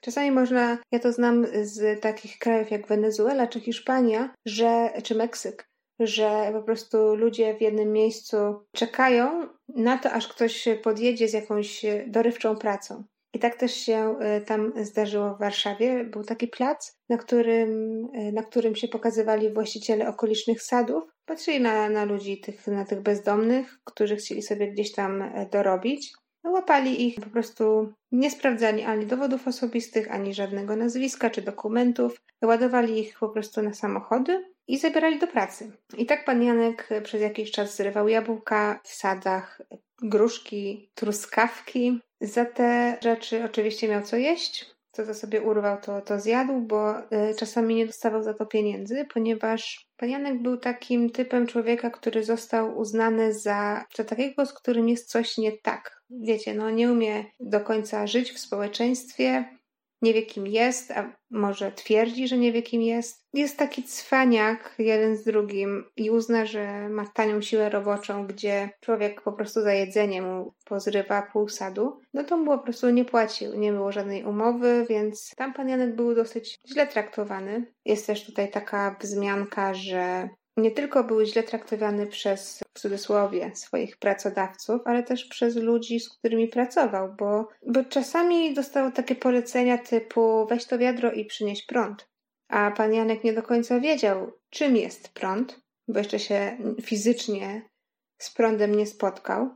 Czasami 0.00 0.30
można, 0.30 0.78
ja 0.92 0.98
to 0.98 1.12
znam 1.12 1.46
z 1.62 2.00
takich 2.00 2.38
krajów 2.38 2.70
jak 2.70 2.86
Wenezuela 2.86 3.46
czy 3.46 3.60
Hiszpania, 3.60 4.34
że, 4.46 4.92
czy 5.02 5.14
Meksyk, 5.14 5.68
że 6.00 6.50
po 6.52 6.62
prostu 6.62 7.14
ludzie 7.14 7.54
w 7.54 7.60
jednym 7.60 7.92
miejscu 7.92 8.36
czekają 8.74 9.48
na 9.68 9.98
to, 9.98 10.10
aż 10.10 10.28
ktoś 10.28 10.68
podjedzie 10.82 11.28
z 11.28 11.32
jakąś 11.32 11.84
dorywczą 12.06 12.56
pracą. 12.56 13.04
I 13.36 13.38
tak 13.38 13.56
też 13.56 13.74
się 13.74 14.18
e, 14.20 14.40
tam 14.40 14.72
zdarzyło 14.76 15.34
w 15.34 15.38
Warszawie. 15.38 16.04
Był 16.04 16.24
taki 16.24 16.48
plac, 16.48 16.96
na 17.08 17.16
którym, 17.18 18.02
e, 18.14 18.32
na 18.32 18.42
którym 18.42 18.76
się 18.76 18.88
pokazywali 18.88 19.52
właściciele 19.52 20.08
okolicznych 20.08 20.62
sadów. 20.62 21.04
Patrzyli 21.24 21.60
na, 21.60 21.88
na 21.88 22.04
ludzi, 22.04 22.40
tych, 22.40 22.66
na 22.66 22.84
tych 22.84 23.00
bezdomnych, 23.00 23.78
którzy 23.84 24.16
chcieli 24.16 24.42
sobie 24.42 24.72
gdzieś 24.72 24.92
tam 24.92 25.22
e, 25.22 25.48
dorobić. 25.52 26.12
Łapali 26.46 27.06
ich, 27.06 27.14
po 27.14 27.30
prostu 27.30 27.92
nie 28.12 28.30
sprawdzali 28.30 28.82
ani 28.82 29.06
dowodów 29.06 29.48
osobistych, 29.48 30.10
ani 30.10 30.34
żadnego 30.34 30.76
nazwiska 30.76 31.30
czy 31.30 31.42
dokumentów. 31.42 32.20
Ładowali 32.44 32.98
ich 32.98 33.18
po 33.18 33.28
prostu 33.28 33.62
na 33.62 33.74
samochody 33.74 34.44
i 34.68 34.78
zabierali 34.78 35.18
do 35.18 35.26
pracy. 35.26 35.72
I 35.98 36.06
tak 36.06 36.24
pan 36.24 36.42
Janek 36.42 36.88
przez 37.02 37.20
jakiś 37.20 37.50
czas 37.50 37.76
zrywał 37.76 38.08
jabłka 38.08 38.80
w 38.84 38.88
sadach, 38.88 39.62
gruszki, 40.02 40.90
truskawki. 40.94 42.00
Za 42.20 42.44
te 42.44 42.98
rzeczy 43.02 43.44
oczywiście 43.44 43.88
miał 43.88 44.02
co 44.02 44.16
jeść. 44.16 44.76
Co 44.92 45.06
to 45.06 45.14
sobie 45.14 45.42
urwał, 45.42 45.80
to, 45.80 46.00
to 46.00 46.20
zjadł, 46.20 46.60
bo 46.60 47.00
y, 47.00 47.34
czasami 47.38 47.74
nie 47.74 47.86
dostawał 47.86 48.22
za 48.22 48.34
to 48.34 48.46
pieniędzy, 48.46 49.06
ponieważ 49.14 49.86
pan 49.96 50.08
Janek 50.08 50.42
był 50.42 50.56
takim 50.56 51.10
typem 51.10 51.46
człowieka, 51.46 51.90
który 51.90 52.24
został 52.24 52.78
uznany 52.78 53.34
za, 53.34 53.84
za 53.96 54.04
takiego, 54.04 54.46
z 54.46 54.52
którym 54.52 54.88
jest 54.88 55.10
coś 55.10 55.38
nie 55.38 55.52
tak. 55.52 55.95
Wiecie, 56.10 56.54
no 56.54 56.70
nie 56.70 56.92
umie 56.92 57.24
do 57.40 57.60
końca 57.60 58.06
żyć 58.06 58.32
w 58.32 58.38
społeczeństwie, 58.38 59.44
nie 60.02 60.14
wie 60.14 60.22
kim 60.22 60.46
jest, 60.46 60.90
a 60.90 61.16
może 61.30 61.72
twierdzi, 61.72 62.28
że 62.28 62.38
nie 62.38 62.52
wie 62.52 62.62
kim 62.62 62.82
jest. 62.82 63.26
Jest 63.34 63.58
taki 63.58 63.82
cwaniak 63.82 64.74
jeden 64.78 65.16
z 65.16 65.24
drugim 65.24 65.84
i 65.96 66.10
uzna, 66.10 66.46
że 66.46 66.88
ma 66.88 67.06
tanią 67.06 67.42
siłę 67.42 67.70
roboczą, 67.70 68.26
gdzie 68.26 68.70
człowiek 68.80 69.22
po 69.22 69.32
prostu 69.32 69.62
za 69.62 69.72
jedzenie 69.72 70.22
mu 70.22 70.54
pozrywa 70.64 71.22
pół 71.22 71.48
sadu, 71.48 72.00
no 72.14 72.24
to 72.24 72.36
mu 72.36 72.44
po 72.44 72.58
prostu 72.58 72.90
nie 72.90 73.04
płacił. 73.04 73.54
Nie 73.54 73.72
było 73.72 73.92
żadnej 73.92 74.24
umowy, 74.24 74.86
więc 74.88 75.34
tam 75.36 75.54
pan 75.54 75.68
Janek 75.68 75.96
był 75.96 76.14
dosyć 76.14 76.58
źle 76.68 76.86
traktowany. 76.86 77.72
Jest 77.84 78.06
też 78.06 78.26
tutaj 78.26 78.50
taka 78.50 78.96
wzmianka, 79.00 79.74
że 79.74 80.28
nie 80.56 80.70
tylko 80.70 81.04
był 81.04 81.24
źle 81.24 81.42
traktowany 81.42 82.06
przez, 82.06 82.60
w 82.74 82.80
cudzysłowie, 82.80 83.50
swoich 83.54 83.96
pracodawców, 83.96 84.80
ale 84.84 85.02
też 85.02 85.24
przez 85.24 85.56
ludzi, 85.56 86.00
z 86.00 86.08
którymi 86.08 86.48
pracował, 86.48 87.14
bo, 87.18 87.48
bo 87.66 87.84
czasami 87.84 88.54
dostał 88.54 88.92
takie 88.92 89.14
polecenia 89.14 89.78
typu 89.78 90.46
weź 90.46 90.64
to 90.64 90.78
wiadro 90.78 91.12
i 91.12 91.24
przynieś 91.24 91.66
prąd. 91.66 92.08
A 92.48 92.70
pan 92.70 92.94
Janek 92.94 93.24
nie 93.24 93.32
do 93.32 93.42
końca 93.42 93.80
wiedział, 93.80 94.32
czym 94.50 94.76
jest 94.76 95.08
prąd, 95.08 95.60
bo 95.88 95.98
jeszcze 95.98 96.18
się 96.18 96.58
fizycznie 96.82 97.62
z 98.18 98.30
prądem 98.30 98.74
nie 98.74 98.86
spotkał. 98.86 99.50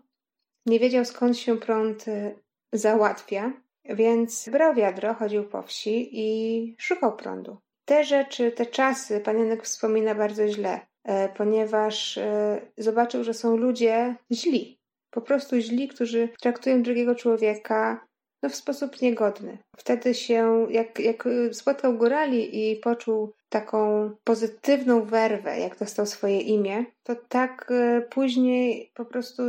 Nie 0.66 0.80
wiedział, 0.80 1.04
skąd 1.04 1.38
się 1.38 1.58
prąd 1.58 2.08
y, 2.08 2.38
załatwia, 2.72 3.52
więc 3.84 4.48
brał 4.48 4.74
wiadro, 4.74 5.14
chodził 5.14 5.44
po 5.44 5.62
wsi 5.62 6.08
i 6.12 6.76
szukał 6.78 7.16
prądu. 7.16 7.56
Te 7.90 8.04
rzeczy, 8.04 8.52
te 8.52 8.66
czasy 8.66 9.20
pan 9.20 9.38
Janek 9.38 9.64
wspomina 9.64 10.14
bardzo 10.14 10.48
źle. 10.48 10.80
E, 11.04 11.28
ponieważ 11.28 12.18
e, 12.18 12.60
zobaczył, 12.78 13.24
że 13.24 13.34
są 13.34 13.56
ludzie 13.56 14.16
źli, 14.32 14.80
po 15.10 15.20
prostu 15.20 15.60
źli, 15.60 15.88
którzy 15.88 16.28
traktują 16.40 16.82
drugiego 16.82 17.14
człowieka 17.14 18.06
no, 18.42 18.48
w 18.48 18.54
sposób 18.54 19.02
niegodny. 19.02 19.58
Wtedy 19.76 20.14
się, 20.14 20.66
jak, 20.70 20.98
jak 20.98 21.28
spotkał 21.52 21.98
górali 21.98 22.70
i 22.70 22.76
poczuł 22.76 23.32
taką 23.48 24.10
pozytywną 24.24 25.04
werwę, 25.04 25.58
jak 25.58 25.78
dostał 25.78 26.06
swoje 26.06 26.40
imię, 26.40 26.84
to 27.02 27.14
tak 27.28 27.70
e, 27.70 28.00
później 28.00 28.90
po 28.94 29.04
prostu 29.04 29.42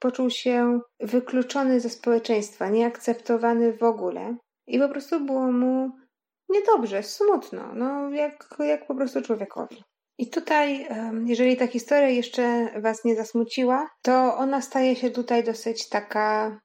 poczuł 0.00 0.30
się 0.30 0.80
wykluczony 1.00 1.80
ze 1.80 1.90
społeczeństwa, 1.90 2.68
nieakceptowany 2.68 3.72
w 3.72 3.82
ogóle. 3.82 4.36
I 4.66 4.78
po 4.78 4.88
prostu 4.88 5.20
było 5.20 5.52
mu 5.52 5.90
niedobrze, 6.48 7.02
smutno, 7.02 7.74
no 7.74 8.10
jak, 8.10 8.48
jak 8.58 8.86
po 8.86 8.94
prostu 8.94 9.22
człowiekowi. 9.22 9.84
I 10.18 10.30
tutaj, 10.30 10.88
jeżeli 11.26 11.56
ta 11.56 11.66
historia 11.66 12.08
jeszcze 12.08 12.68
Was 12.80 13.04
nie 13.04 13.16
zasmuciła, 13.16 13.90
to 14.02 14.36
ona 14.36 14.60
staje 14.60 14.96
się 14.96 15.10
tutaj 15.10 15.44
dosyć 15.44 15.88
taka 15.88 16.58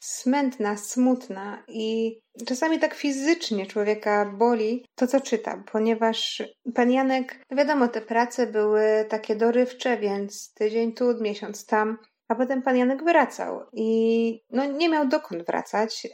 smętna, 0.00 0.76
smutna 0.76 1.64
i 1.68 2.18
czasami 2.46 2.78
tak 2.78 2.94
fizycznie 2.94 3.66
człowieka 3.66 4.32
boli 4.38 4.84
to, 4.94 5.06
co 5.06 5.20
czyta, 5.20 5.64
ponieważ 5.72 6.42
pan 6.74 6.90
Janek, 6.90 7.44
wiadomo, 7.50 7.88
te 7.88 8.00
prace 8.00 8.46
były 8.46 9.06
takie 9.08 9.36
dorywcze, 9.36 9.96
więc 9.96 10.52
tydzień 10.54 10.92
tu, 10.92 11.04
miesiąc 11.20 11.66
tam, 11.66 11.98
a 12.28 12.34
potem 12.34 12.62
pan 12.62 12.76
Janek 12.76 13.04
wracał 13.04 13.60
i 13.72 14.40
no, 14.50 14.64
nie 14.64 14.88
miał 14.88 15.08
dokąd 15.08 15.46
wracać. 15.46 16.06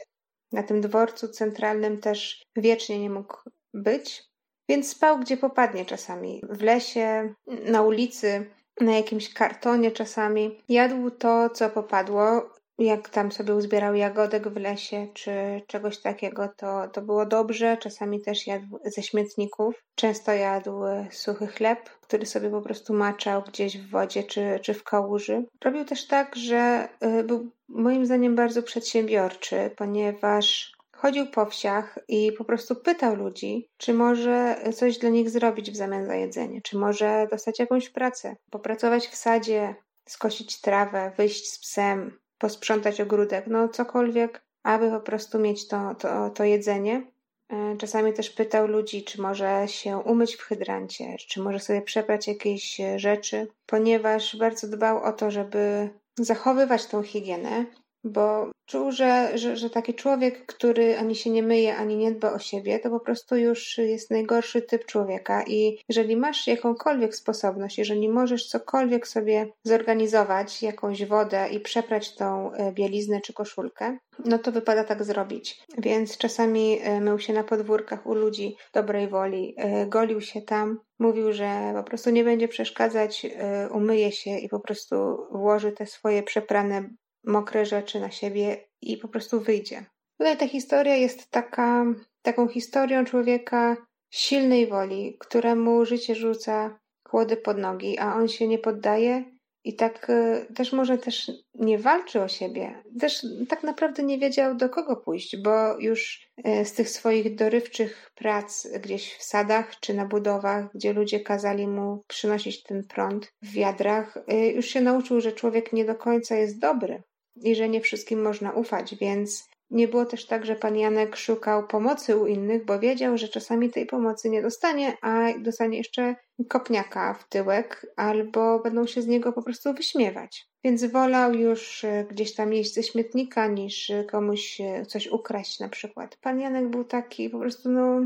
Na 0.51 0.63
tym 0.63 0.81
dworcu 0.81 1.27
centralnym 1.27 1.99
też 2.01 2.43
wiecznie 2.55 2.99
nie 2.99 3.09
mógł 3.09 3.37
być, 3.73 4.23
więc 4.69 4.89
spał 4.89 5.19
gdzie 5.19 5.37
popadnie 5.37 5.85
czasami. 5.85 6.41
W 6.49 6.61
lesie, 6.61 7.33
na 7.47 7.81
ulicy, 7.81 8.51
na 8.81 8.95
jakimś 8.95 9.33
kartonie 9.33 9.91
czasami. 9.91 10.61
Jadł 10.69 11.11
to, 11.11 11.49
co 11.49 11.69
popadło. 11.69 12.49
Jak 12.77 13.09
tam 13.09 13.31
sobie 13.31 13.55
uzbierał 13.55 13.95
jagodek 13.95 14.47
w 14.47 14.57
lesie 14.57 15.07
czy 15.13 15.61
czegoś 15.67 16.01
takiego, 16.01 16.49
to, 16.57 16.87
to 16.87 17.01
było 17.01 17.25
dobrze. 17.25 17.77
Czasami 17.77 18.21
też 18.21 18.47
jadł 18.47 18.79
ze 18.85 19.03
śmietników. 19.03 19.83
Często 19.95 20.31
jadł 20.31 20.81
suchy 21.11 21.47
chleb, 21.47 21.89
który 22.01 22.25
sobie 22.25 22.49
po 22.49 22.61
prostu 22.61 22.93
maczał 22.93 23.41
gdzieś 23.41 23.77
w 23.77 23.89
wodzie 23.89 24.23
czy, 24.23 24.59
czy 24.63 24.73
w 24.73 24.83
kałuży. 24.83 25.45
Robił 25.63 25.85
też 25.85 26.07
tak, 26.07 26.35
że 26.35 26.89
y, 27.19 27.23
był 27.23 27.51
moim 27.69 28.05
zdaniem 28.05 28.35
bardzo 28.35 28.63
przedsiębiorczy, 28.63 29.71
ponieważ 29.77 30.75
Chodził 30.95 31.27
po 31.27 31.45
wsiach 31.45 31.99
i 32.07 32.31
po 32.31 32.45
prostu 32.45 32.75
pytał 32.75 33.15
ludzi, 33.15 33.69
czy 33.77 33.93
może 33.93 34.55
coś 34.75 34.97
dla 34.97 35.09
nich 35.09 35.29
zrobić 35.29 35.71
w 35.71 35.75
zamian 35.75 36.05
za 36.05 36.15
jedzenie, 36.15 36.61
czy 36.61 36.77
może 36.77 37.27
dostać 37.31 37.59
jakąś 37.59 37.89
pracę, 37.89 38.35
popracować 38.49 39.07
w 39.07 39.15
sadzie, 39.15 39.75
skosić 40.09 40.61
trawę, 40.61 41.11
wyjść 41.17 41.49
z 41.49 41.59
psem, 41.59 42.19
posprzątać 42.37 43.01
ogródek, 43.01 43.47
no 43.47 43.69
cokolwiek, 43.69 44.41
aby 44.63 44.91
po 44.91 44.99
prostu 44.99 45.39
mieć 45.39 45.67
to, 45.67 45.95
to, 45.95 46.29
to 46.29 46.43
jedzenie. 46.43 47.11
E, 47.49 47.77
czasami 47.77 48.13
też 48.13 48.29
pytał 48.29 48.67
ludzi, 48.67 49.03
czy 49.03 49.21
może 49.21 49.63
się 49.67 49.97
umyć 49.97 50.35
w 50.35 50.41
hydrancie, 50.41 51.15
czy 51.29 51.41
może 51.41 51.59
sobie 51.59 51.81
przebrać 51.81 52.27
jakieś 52.27 52.77
rzeczy, 52.95 53.47
ponieważ 53.65 54.35
bardzo 54.35 54.67
dbał 54.67 55.03
o 55.03 55.13
to, 55.13 55.31
żeby 55.31 55.89
zachowywać 56.17 56.85
tą 56.85 57.03
higienę, 57.03 57.65
bo 58.05 58.51
czuł, 58.65 58.91
że, 58.91 59.37
że, 59.37 59.57
że 59.57 59.69
taki 59.69 59.93
człowiek, 59.93 60.45
który 60.45 60.97
ani 60.97 61.15
się 61.15 61.29
nie 61.29 61.43
myje, 61.43 61.77
ani 61.77 61.97
nie 61.97 62.11
dba 62.11 62.33
o 62.33 62.39
siebie, 62.39 62.79
to 62.79 62.89
po 62.89 62.99
prostu 62.99 63.35
już 63.35 63.77
jest 63.77 64.11
najgorszy 64.11 64.61
typ 64.61 64.85
człowieka. 64.85 65.43
I 65.47 65.77
jeżeli 65.89 66.15
masz 66.15 66.47
jakąkolwiek 66.47 67.15
sposobność, 67.15 67.77
jeżeli 67.77 68.09
możesz 68.09 68.47
cokolwiek 68.47 69.07
sobie 69.07 69.47
zorganizować, 69.63 70.63
jakąś 70.63 71.05
wodę 71.05 71.49
i 71.49 71.59
przeprać 71.59 72.15
tą 72.15 72.53
e, 72.53 72.71
bieliznę 72.71 73.21
czy 73.21 73.33
koszulkę, 73.33 73.97
no 74.25 74.39
to 74.39 74.51
wypada 74.51 74.83
tak 74.83 75.03
zrobić. 75.03 75.63
Więc 75.77 76.17
czasami 76.17 76.79
e, 76.81 77.01
mył 77.01 77.19
się 77.19 77.33
na 77.33 77.43
podwórkach 77.43 78.05
u 78.07 78.13
ludzi 78.13 78.55
dobrej 78.73 79.07
woli, 79.07 79.55
e, 79.57 79.85
golił 79.85 80.21
się 80.21 80.41
tam, 80.41 80.79
mówił, 80.99 81.33
że 81.33 81.73
po 81.75 81.83
prostu 81.83 82.09
nie 82.09 82.23
będzie 82.23 82.47
przeszkadzać, 82.47 83.25
umyje 83.71 84.11
się 84.11 84.31
i 84.39 84.49
po 84.49 84.59
prostu 84.59 84.95
włoży 85.31 85.71
te 85.71 85.85
swoje 85.85 86.23
przeprane 86.23 86.89
mokre 87.25 87.65
rzeczy 87.65 87.99
na 87.99 88.11
siebie 88.11 88.57
i 88.81 88.97
po 88.97 89.07
prostu 89.07 89.41
wyjdzie. 89.41 89.85
Tutaj 90.17 90.37
ta 90.37 90.47
historia 90.47 90.95
jest 90.95 91.31
taka, 91.31 91.85
taką 92.21 92.47
historią 92.47 93.05
człowieka 93.05 93.77
silnej 94.09 94.67
woli, 94.67 95.17
któremu 95.19 95.85
życie 95.85 96.15
rzuca 96.15 96.79
chłody 97.07 97.37
pod 97.37 97.57
nogi, 97.57 97.99
a 97.99 98.15
on 98.15 98.27
się 98.27 98.47
nie 98.47 98.59
poddaje 98.59 99.23
i 99.63 99.75
tak 99.75 100.09
e, 100.09 100.45
też 100.55 100.73
może 100.73 100.97
też 100.97 101.31
nie 101.53 101.77
walczy 101.77 102.21
o 102.21 102.27
siebie. 102.27 102.83
Też 102.99 103.25
tak 103.49 103.63
naprawdę 103.63 104.03
nie 104.03 104.17
wiedział 104.17 104.55
do 104.55 104.69
kogo 104.69 104.95
pójść, 104.95 105.37
bo 105.37 105.79
już 105.79 106.29
e, 106.43 106.65
z 106.65 106.73
tych 106.73 106.89
swoich 106.89 107.35
dorywczych 107.35 108.11
prac 108.15 108.67
gdzieś 108.81 109.15
w 109.15 109.23
sadach 109.23 109.79
czy 109.79 109.93
na 109.93 110.05
budowach, 110.05 110.65
gdzie 110.73 110.93
ludzie 110.93 111.19
kazali 111.19 111.67
mu 111.67 112.03
przynosić 112.07 112.63
ten 112.63 112.83
prąd 112.83 113.33
w 113.41 113.51
wiadrach, 113.51 114.17
e, 114.27 114.47
już 114.47 114.65
się 114.65 114.81
nauczył, 114.81 115.21
że 115.21 115.31
człowiek 115.31 115.73
nie 115.73 115.85
do 115.85 115.95
końca 115.95 116.35
jest 116.35 116.59
dobry 116.59 117.03
i 117.43 117.55
że 117.55 117.69
nie 117.69 117.81
wszystkim 117.81 118.21
można 118.21 118.51
ufać, 118.51 118.95
więc 118.95 119.49
nie 119.71 119.87
było 119.87 120.05
też 120.05 120.25
tak, 120.25 120.45
że 120.45 120.55
pan 120.55 120.77
Janek 120.77 121.15
szukał 121.15 121.67
pomocy 121.67 122.17
u 122.17 122.27
innych, 122.27 122.65
bo 122.65 122.79
wiedział, 122.79 123.17
że 123.17 123.27
czasami 123.27 123.69
tej 123.69 123.85
pomocy 123.85 124.29
nie 124.29 124.41
dostanie, 124.41 124.97
a 125.01 125.39
dostanie 125.39 125.77
jeszcze 125.77 126.15
kopniaka 126.49 127.13
w 127.13 127.29
tyłek, 127.29 127.85
albo 127.95 128.59
będą 128.59 128.87
się 128.87 129.01
z 129.01 129.07
niego 129.07 129.33
po 129.33 129.43
prostu 129.43 129.73
wyśmiewać. 129.73 130.47
Więc 130.63 130.85
wolał 130.85 131.33
już 131.33 131.83
e, 131.83 132.05
gdzieś 132.09 132.35
tam 132.35 132.53
jeść 132.53 132.73
ze 132.73 132.83
śmietnika, 132.83 133.47
niż 133.47 133.91
komuś 134.11 134.61
e, 134.61 134.85
coś 134.85 135.07
ukraść 135.07 135.59
na 135.59 135.69
przykład. 135.69 136.17
Pan 136.21 136.39
Janek 136.39 136.67
był 136.67 136.83
taki 136.83 137.29
po 137.29 137.39
prostu, 137.39 137.69
no, 137.69 138.01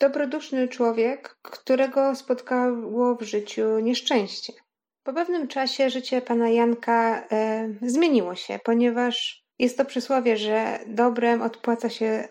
dobroduszny 0.00 0.68
człowiek, 0.68 1.36
którego 1.42 2.14
spotkało 2.14 3.16
w 3.16 3.22
życiu 3.22 3.78
nieszczęście. 3.78 4.52
Po 5.04 5.12
pewnym 5.12 5.48
czasie 5.48 5.90
życie 5.90 6.22
pana 6.22 6.48
Janka 6.48 7.26
e, 7.32 7.68
zmieniło 7.82 8.34
się, 8.34 8.58
ponieważ 8.64 9.44
jest 9.58 9.76
to 9.76 9.84
przysłowie, 9.84 10.36
że 10.36 10.78
dobrem 10.86 11.42
odpłaca 11.42 11.90
się 11.90 12.28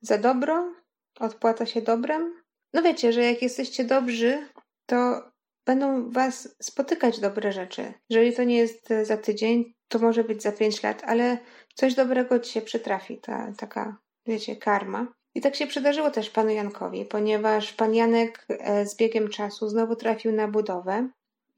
za 0.00 0.18
dobro, 0.18 0.72
odpłaca 1.20 1.66
się 1.66 1.82
dobrem. 1.82 2.42
No 2.72 2.82
wiecie, 2.82 3.12
że 3.12 3.22
jak 3.22 3.42
jesteście 3.42 3.84
dobrzy, 3.84 4.48
to 4.86 5.22
będą 5.66 6.10
was 6.10 6.56
spotykać 6.62 7.20
dobre 7.20 7.52
rzeczy. 7.52 7.92
Jeżeli 8.08 8.32
to 8.32 8.44
nie 8.44 8.56
jest 8.56 8.88
za 9.02 9.16
tydzień, 9.16 9.74
to 9.88 9.98
może 9.98 10.24
być 10.24 10.42
za 10.42 10.52
pięć 10.52 10.82
lat, 10.82 11.02
ale 11.06 11.38
coś 11.74 11.94
dobrego 11.94 12.38
ci 12.38 12.52
się 12.52 12.62
przytrafi, 12.62 13.20
ta 13.20 13.52
taka, 13.58 13.96
wiecie, 14.26 14.56
karma. 14.56 15.06
I 15.34 15.40
tak 15.40 15.56
się 15.56 15.66
przydarzyło 15.66 16.10
też 16.10 16.30
panu 16.30 16.50
Jankowi, 16.50 17.04
ponieważ 17.04 17.72
pan 17.72 17.94
Janek 17.94 18.46
e, 18.48 18.86
z 18.86 18.96
biegiem 18.96 19.28
czasu 19.28 19.68
znowu 19.68 19.96
trafił 19.96 20.32
na 20.32 20.48
budowę 20.48 21.08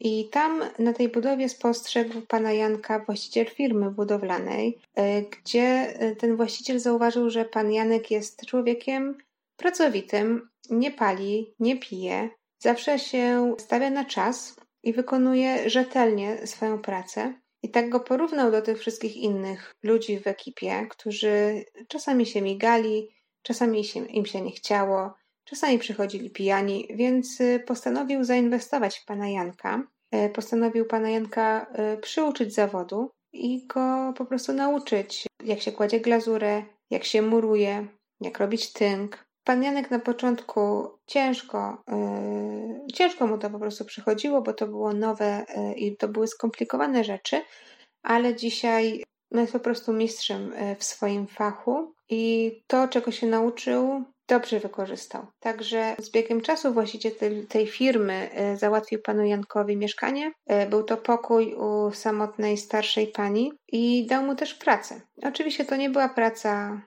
i 0.01 0.29
tam 0.29 0.63
na 0.79 0.93
tej 0.93 1.09
budowie 1.09 1.49
spostrzegł 1.49 2.21
pana 2.21 2.53
Janka 2.53 2.99
właściciel 2.99 3.47
firmy 3.47 3.91
budowlanej, 3.91 4.79
e, 4.95 5.23
gdzie 5.23 5.63
e, 5.63 6.17
ten 6.17 6.37
właściciel 6.37 6.79
zauważył, 6.79 7.31
że 7.31 7.45
pan 7.45 7.73
Janek 7.73 8.11
jest 8.11 8.47
człowiekiem 8.47 9.19
pracowitym, 9.57 10.49
nie 10.71 10.91
pali, 10.91 11.55
nie 11.61 11.79
pije, 11.79 12.29
zawsze 12.59 12.99
się 12.99 13.55
stawia 13.59 13.91
na 13.91 14.05
czas 14.05 14.57
i 14.83 14.93
wykonuje 14.93 15.71
rzetelnie 15.71 16.47
swoją 16.47 16.79
pracę. 16.79 17.35
I 17.63 17.71
tak 17.71 17.89
go 17.89 18.01
porównał 18.01 18.51
do 18.51 18.63
tych 18.63 18.79
wszystkich 18.79 19.17
innych 19.17 19.75
ludzi 19.83 20.21
w 20.21 20.27
ekipie, 20.27 20.87
którzy 20.91 21.65
czasami 21.89 22.27
się 22.27 22.43
migali, 22.43 23.09
czasami 23.43 23.83
im 24.09 24.27
się 24.27 24.41
nie 24.41 24.51
chciało, 24.51 25.15
czasami 25.45 25.79
przychodzili 25.79 26.31
pijani, 26.31 26.89
więc 26.95 27.41
e, 27.41 27.61
postanowił 27.61 28.25
zainwestować 28.25 28.99
w 28.99 29.05
pana 29.05 29.29
Janka 29.29 29.83
E, 30.15 30.29
postanowił 30.29 30.87
pana 30.87 31.11
Janka 31.11 31.67
e, 31.73 31.97
przyuczyć 31.97 32.55
zawodu 32.55 33.11
i 33.33 33.67
go 33.67 34.13
po 34.17 34.25
prostu 34.25 34.53
nauczyć, 34.53 35.27
jak 35.45 35.61
się 35.61 35.73
kładzie 35.73 36.01
glazurę, 36.01 36.63
jak 36.91 37.05
się 37.05 37.23
muruje, 37.23 37.87
jak 38.21 38.39
robić 38.39 38.73
tynk. 38.73 39.25
Pan 39.45 39.63
Janek 39.63 39.91
na 39.91 39.99
początku 39.99 40.89
ciężko, 41.07 41.83
yy, 41.89 42.93
ciężko 42.95 43.27
mu 43.27 43.39
to 43.39 43.51
po 43.51 43.59
prostu 43.59 43.85
przychodziło, 43.85 44.43
bo 44.43 44.53
to 44.53 44.67
było 44.67 44.93
nowe 44.93 45.47
yy, 45.57 45.75
i 45.75 45.97
to 45.97 46.09
były 46.09 46.29
skomplikowane 46.29 47.05
rzeczy, 47.05 47.43
ale 48.03 48.35
dzisiaj 48.35 49.05
no, 49.31 49.41
jest 49.41 49.53
po 49.53 49.61
prostu 49.61 49.93
mistrzem 49.93 50.53
w 50.79 50.85
swoim 50.85 51.27
fachu 51.27 51.95
i 52.09 52.53
to, 52.67 52.89
czego 52.89 53.11
się 53.11 53.27
nauczył, 53.27 54.05
dobrze 54.29 54.61
wykorzystał. 54.61 55.27
Także 55.41 55.97
z 55.99 56.11
biegiem 56.11 56.41
czasu 56.41 56.73
właściciel 56.73 57.13
tej, 57.49 57.67
firmy 57.67 58.31
e, 58.33 58.57
załatwił 58.57 59.03
panu 59.03 59.25
Jankowi 59.25 59.77
mieszkanie. 59.77 60.33
E, 60.47 60.67
był 60.67 60.83
to 60.83 60.97
pokój 60.97 61.55
u 61.55 61.91
samotnej 61.93 62.57
starszej 62.57 63.07
pani 63.07 63.53
i 63.73 64.07
dał 64.07 64.23
mu 64.23 64.35
też 64.35 64.55
pracę. 64.55 65.01
Oczywiście 65.23 65.65
to 65.65 65.77
nie 65.77 65.91
była 65.91 66.09
praca 66.09 66.83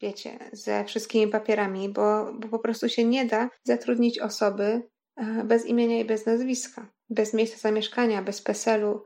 wiecie, 0.00 0.38
ze 0.52 0.84
wszystkimi 0.84 1.32
papierami, 1.32 1.88
bo, 1.88 2.32
bo 2.32 2.48
po 2.48 2.58
prostu 2.58 2.88
się 2.88 3.04
nie 3.04 3.24
da 3.24 3.48
zatrudnić 3.64 4.18
osoby 4.18 4.82
e, 5.16 5.44
bez 5.44 5.66
imienia 5.66 6.00
i 6.00 6.04
bez 6.04 6.26
nazwiska, 6.26 6.86
bez 7.10 7.34
miejsca 7.34 7.58
zamieszkania, 7.58 8.22
bez 8.22 8.42
PESEL-u, 8.42 9.02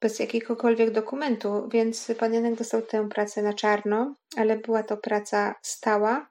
bez 0.00 0.18
jakiegokolwiek 0.18 0.90
dokumentu, 0.90 1.68
więc 1.72 2.12
pan 2.18 2.34
Janek 2.34 2.54
dostał 2.54 2.82
tę 2.82 3.08
pracę 3.08 3.42
na 3.42 3.52
czarno, 3.52 4.14
ale 4.36 4.58
była 4.58 4.82
to 4.82 4.96
praca 4.96 5.54
stała, 5.62 6.26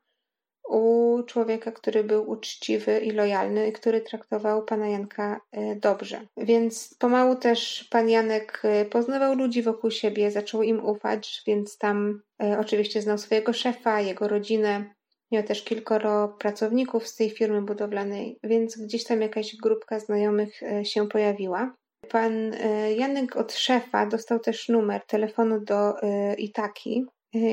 u 0.69 1.23
człowieka, 1.23 1.71
który 1.71 2.03
był 2.03 2.29
uczciwy 2.29 2.99
i 2.99 3.11
lojalny, 3.11 3.71
który 3.71 4.01
traktował 4.01 4.63
pana 4.63 4.87
Janka 4.87 5.41
e, 5.51 5.75
dobrze. 5.75 6.21
Więc 6.37 6.95
pomału 6.99 7.35
też 7.35 7.87
pan 7.91 8.09
Janek 8.09 8.61
e, 8.63 8.85
poznawał 8.85 9.35
ludzi 9.35 9.61
wokół 9.61 9.91
siebie, 9.91 10.31
zaczął 10.31 10.63
im 10.63 10.85
ufać, 10.85 11.43
więc 11.47 11.77
tam 11.77 12.21
e, 12.43 12.59
oczywiście 12.59 13.01
znał 13.01 13.17
swojego 13.17 13.53
szefa, 13.53 14.01
jego 14.01 14.27
rodzinę. 14.27 14.95
Miał 15.31 15.43
też 15.43 15.63
kilkoro 15.63 16.27
pracowników 16.27 17.07
z 17.07 17.15
tej 17.15 17.29
firmy 17.29 17.61
budowlanej, 17.61 18.39
więc 18.43 18.77
gdzieś 18.77 19.03
tam 19.03 19.21
jakaś 19.21 19.55
grupka 19.55 19.99
znajomych 19.99 20.61
się 20.83 21.07
pojawiła. 21.07 21.75
Pan 22.09 22.51
Janek 22.95 23.35
od 23.35 23.53
szefa 23.53 24.05
dostał 24.05 24.39
też 24.39 24.69
numer 24.69 25.01
telefonu 25.07 25.59
do 25.59 25.93
Itaki, 26.37 27.05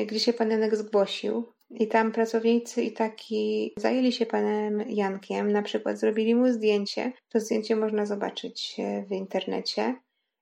gdzie 0.06 0.20
się 0.20 0.32
pan 0.32 0.50
Janek 0.50 0.76
zgłosił. 0.76 1.51
I 1.74 1.88
tam 1.88 2.12
pracownicy 2.12 2.82
i 2.82 2.92
taki 2.92 3.72
zajęli 3.76 4.12
się 4.12 4.26
panem 4.26 4.84
Jankiem, 4.88 5.52
na 5.52 5.62
przykład 5.62 5.98
zrobili 5.98 6.34
mu 6.34 6.52
zdjęcie. 6.52 7.12
To 7.28 7.40
zdjęcie 7.40 7.76
można 7.76 8.06
zobaczyć 8.06 8.76
e, 8.78 9.04
w 9.08 9.12
internecie. 9.12 9.94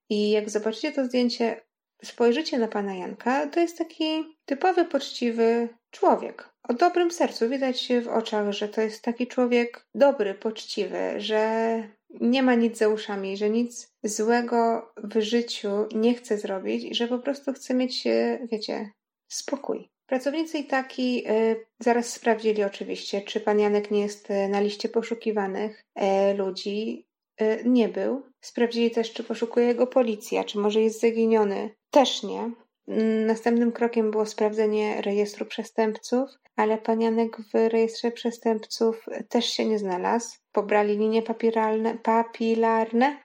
I 0.09 0.31
jak 0.31 0.49
zobaczycie 0.49 0.91
to 0.91 1.05
zdjęcie, 1.05 1.61
spojrzycie 2.03 2.59
na 2.59 2.67
pana 2.67 2.95
Janka, 2.95 3.47
to 3.47 3.59
jest 3.59 3.77
taki 3.77 4.23
typowy, 4.45 4.85
poczciwy 4.85 5.69
człowiek. 5.91 6.49
O 6.63 6.73
dobrym 6.73 7.11
sercu 7.11 7.49
widać 7.49 7.89
w 8.03 8.07
oczach, 8.07 8.51
że 8.51 8.69
to 8.69 8.81
jest 8.81 9.03
taki 9.03 9.27
człowiek 9.27 9.85
dobry, 9.95 10.33
poczciwy, 10.33 11.13
że 11.17 11.83
nie 12.09 12.43
ma 12.43 12.55
nic 12.55 12.77
za 12.77 12.87
uszami, 12.87 13.37
że 13.37 13.49
nic 13.49 13.93
złego 14.03 14.91
w 15.03 15.21
życiu 15.21 15.87
nie 15.95 16.13
chce 16.13 16.37
zrobić 16.37 16.83
i 16.83 16.95
że 16.95 17.07
po 17.07 17.19
prostu 17.19 17.53
chce 17.53 17.73
mieć, 17.73 18.07
e, 18.07 18.39
wiecie, 18.51 18.91
spokój. 19.31 19.90
Pracownicy 20.11 20.57
i 20.57 20.63
taki 20.63 21.27
y, 21.29 21.65
zaraz 21.79 22.13
sprawdzili 22.13 22.63
oczywiście, 22.63 23.21
czy 23.21 23.39
pan 23.39 23.59
Janek 23.59 23.91
nie 23.91 24.01
jest 24.01 24.31
y, 24.31 24.47
na 24.47 24.59
liście 24.59 24.89
poszukiwanych 24.89 25.83
y, 26.31 26.33
ludzi. 26.33 27.05
Nie 27.65 27.89
był. 27.89 28.23
Sprawdzili 28.41 28.91
też, 28.91 29.13
czy 29.13 29.23
poszukuje 29.23 29.75
go 29.75 29.87
policja, 29.87 30.43
czy 30.43 30.59
może 30.59 30.81
jest 30.81 31.01
zaginiony. 31.01 31.69
Też 31.91 32.23
nie. 32.23 32.51
Następnym 33.25 33.71
krokiem 33.71 34.11
było 34.11 34.25
sprawdzenie 34.25 35.01
rejestru 35.01 35.45
przestępców, 35.45 36.29
ale 36.55 36.77
pan 36.77 37.01
Janek 37.01 37.37
w 37.37 37.53
rejestrze 37.53 38.11
przestępców 38.11 39.05
też 39.29 39.45
się 39.45 39.65
nie 39.65 39.79
znalazł. 39.79 40.37
Pobrali 40.51 40.97
linie 40.97 41.23
papilarne 42.03 43.17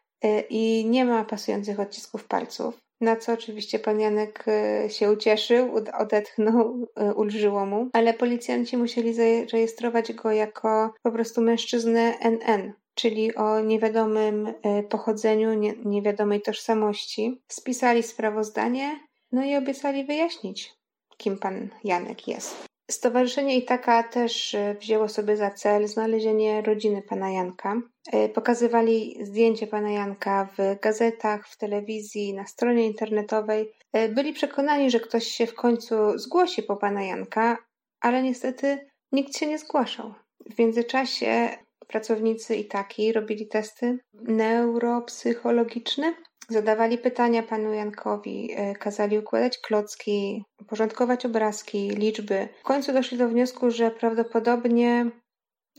i 0.50 0.86
nie 0.86 1.04
ma 1.04 1.24
pasujących 1.24 1.80
odcisków 1.80 2.24
palców. 2.24 2.85
Na 3.00 3.16
co 3.16 3.32
oczywiście 3.32 3.78
pan 3.78 4.00
Janek 4.00 4.44
e, 4.48 4.90
się 4.90 5.12
ucieszył, 5.12 5.74
odetchnął, 5.98 6.86
e, 6.96 7.14
ulżyło 7.14 7.66
mu, 7.66 7.88
ale 7.92 8.14
policjanci 8.14 8.76
musieli 8.76 9.14
zarejestrować 9.14 10.12
go 10.12 10.32
jako 10.32 10.94
po 11.02 11.12
prostu 11.12 11.42
mężczyznę 11.42 12.14
NN, 12.20 12.72
czyli 12.94 13.34
o 13.34 13.60
niewiadomym 13.60 14.54
e, 14.62 14.82
pochodzeniu, 14.82 15.54
nie, 15.54 15.74
niewiadomej 15.84 16.42
tożsamości. 16.42 17.40
Spisali 17.48 18.02
sprawozdanie, 18.02 19.00
no 19.32 19.44
i 19.44 19.56
obiecali 19.56 20.04
wyjaśnić, 20.04 20.74
kim 21.16 21.38
pan 21.38 21.68
Janek 21.84 22.28
jest. 22.28 22.75
Stowarzyszenie 22.90 23.56
Itaka 23.56 24.02
też 24.02 24.54
e, 24.54 24.74
wzięło 24.74 25.08
sobie 25.08 25.36
za 25.36 25.50
cel 25.50 25.88
znalezienie 25.88 26.62
rodziny 26.62 27.02
pana 27.02 27.30
Janka. 27.30 27.80
E, 28.12 28.28
pokazywali 28.28 29.18
zdjęcie 29.20 29.66
pana 29.66 29.90
Janka 29.90 30.48
w 30.58 30.80
gazetach, 30.80 31.48
w 31.48 31.56
telewizji, 31.56 32.34
na 32.34 32.46
stronie 32.46 32.86
internetowej. 32.86 33.72
E, 33.92 34.08
byli 34.08 34.32
przekonani, 34.32 34.90
że 34.90 35.00
ktoś 35.00 35.26
się 35.26 35.46
w 35.46 35.54
końcu 35.54 36.18
zgłosi 36.18 36.62
po 36.62 36.76
pana 36.76 37.02
Janka, 37.02 37.58
ale 38.00 38.22
niestety 38.22 38.90
nikt 39.12 39.36
się 39.36 39.46
nie 39.46 39.58
zgłaszał. 39.58 40.14
W 40.50 40.58
międzyczasie 40.58 41.48
pracownicy 41.86 42.56
Itaki 42.56 43.12
robili 43.12 43.48
testy 43.48 43.98
neuropsychologiczne 44.14 46.14
Zadawali 46.48 46.98
pytania 46.98 47.42
panu 47.42 47.72
Jankowi, 47.72 48.50
e, 48.56 48.74
kazali 48.74 49.18
układać 49.18 49.58
klocki, 49.58 50.44
porządkować 50.66 51.26
obrazki, 51.26 51.88
liczby. 51.88 52.48
W 52.60 52.62
końcu 52.62 52.92
doszli 52.92 53.18
do 53.18 53.28
wniosku, 53.28 53.70
że 53.70 53.90
prawdopodobnie 53.90 55.10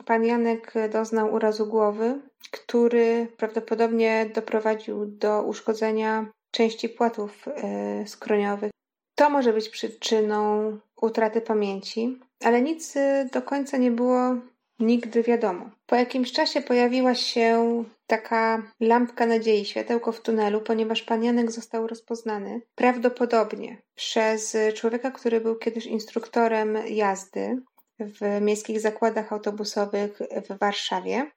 pan 0.05 0.25
Janek 0.25 0.73
doznał 0.91 1.33
urazu 1.33 1.67
głowy, 1.67 2.21
który 2.51 3.27
prawdopodobnie 3.37 4.29
doprowadził 4.35 5.05
do 5.05 5.43
uszkodzenia 5.43 6.31
części 6.51 6.89
płatów 6.89 7.47
e, 7.47 8.07
skroniowych. 8.07 8.71
To 9.15 9.29
może 9.29 9.53
być 9.53 9.69
przyczyną 9.69 10.71
utraty 11.01 11.41
pamięci, 11.41 12.19
ale 12.43 12.61
nic 12.61 12.97
e, 12.97 13.29
do 13.33 13.41
końca 13.41 13.77
nie 13.77 13.91
było 13.91 14.35
nigdy 14.79 15.23
wiadomo. 15.23 15.69
Po 15.85 15.95
jakimś 15.95 16.31
czasie 16.31 16.61
pojawiła 16.61 17.15
się 17.15 17.83
taka 18.07 18.71
lampka 18.79 19.25
nadziei, 19.25 19.65
światełko 19.65 20.11
w 20.11 20.21
tunelu, 20.21 20.61
ponieważ 20.61 21.01
pan 21.01 21.23
Janek 21.23 21.51
został 21.51 21.87
rozpoznany 21.87 22.61
prawdopodobnie 22.75 23.81
przez 23.95 24.57
człowieka, 24.75 25.11
który 25.11 25.41
był 25.41 25.55
kiedyś 25.55 25.85
instruktorem 25.85 26.77
jazdy 26.87 27.61
w 27.99 28.41
miejskich 28.41 28.79
zakładach 28.79 29.33
autobusowych 29.33 30.19
w 30.49 30.59
Warszawie. 30.59 31.31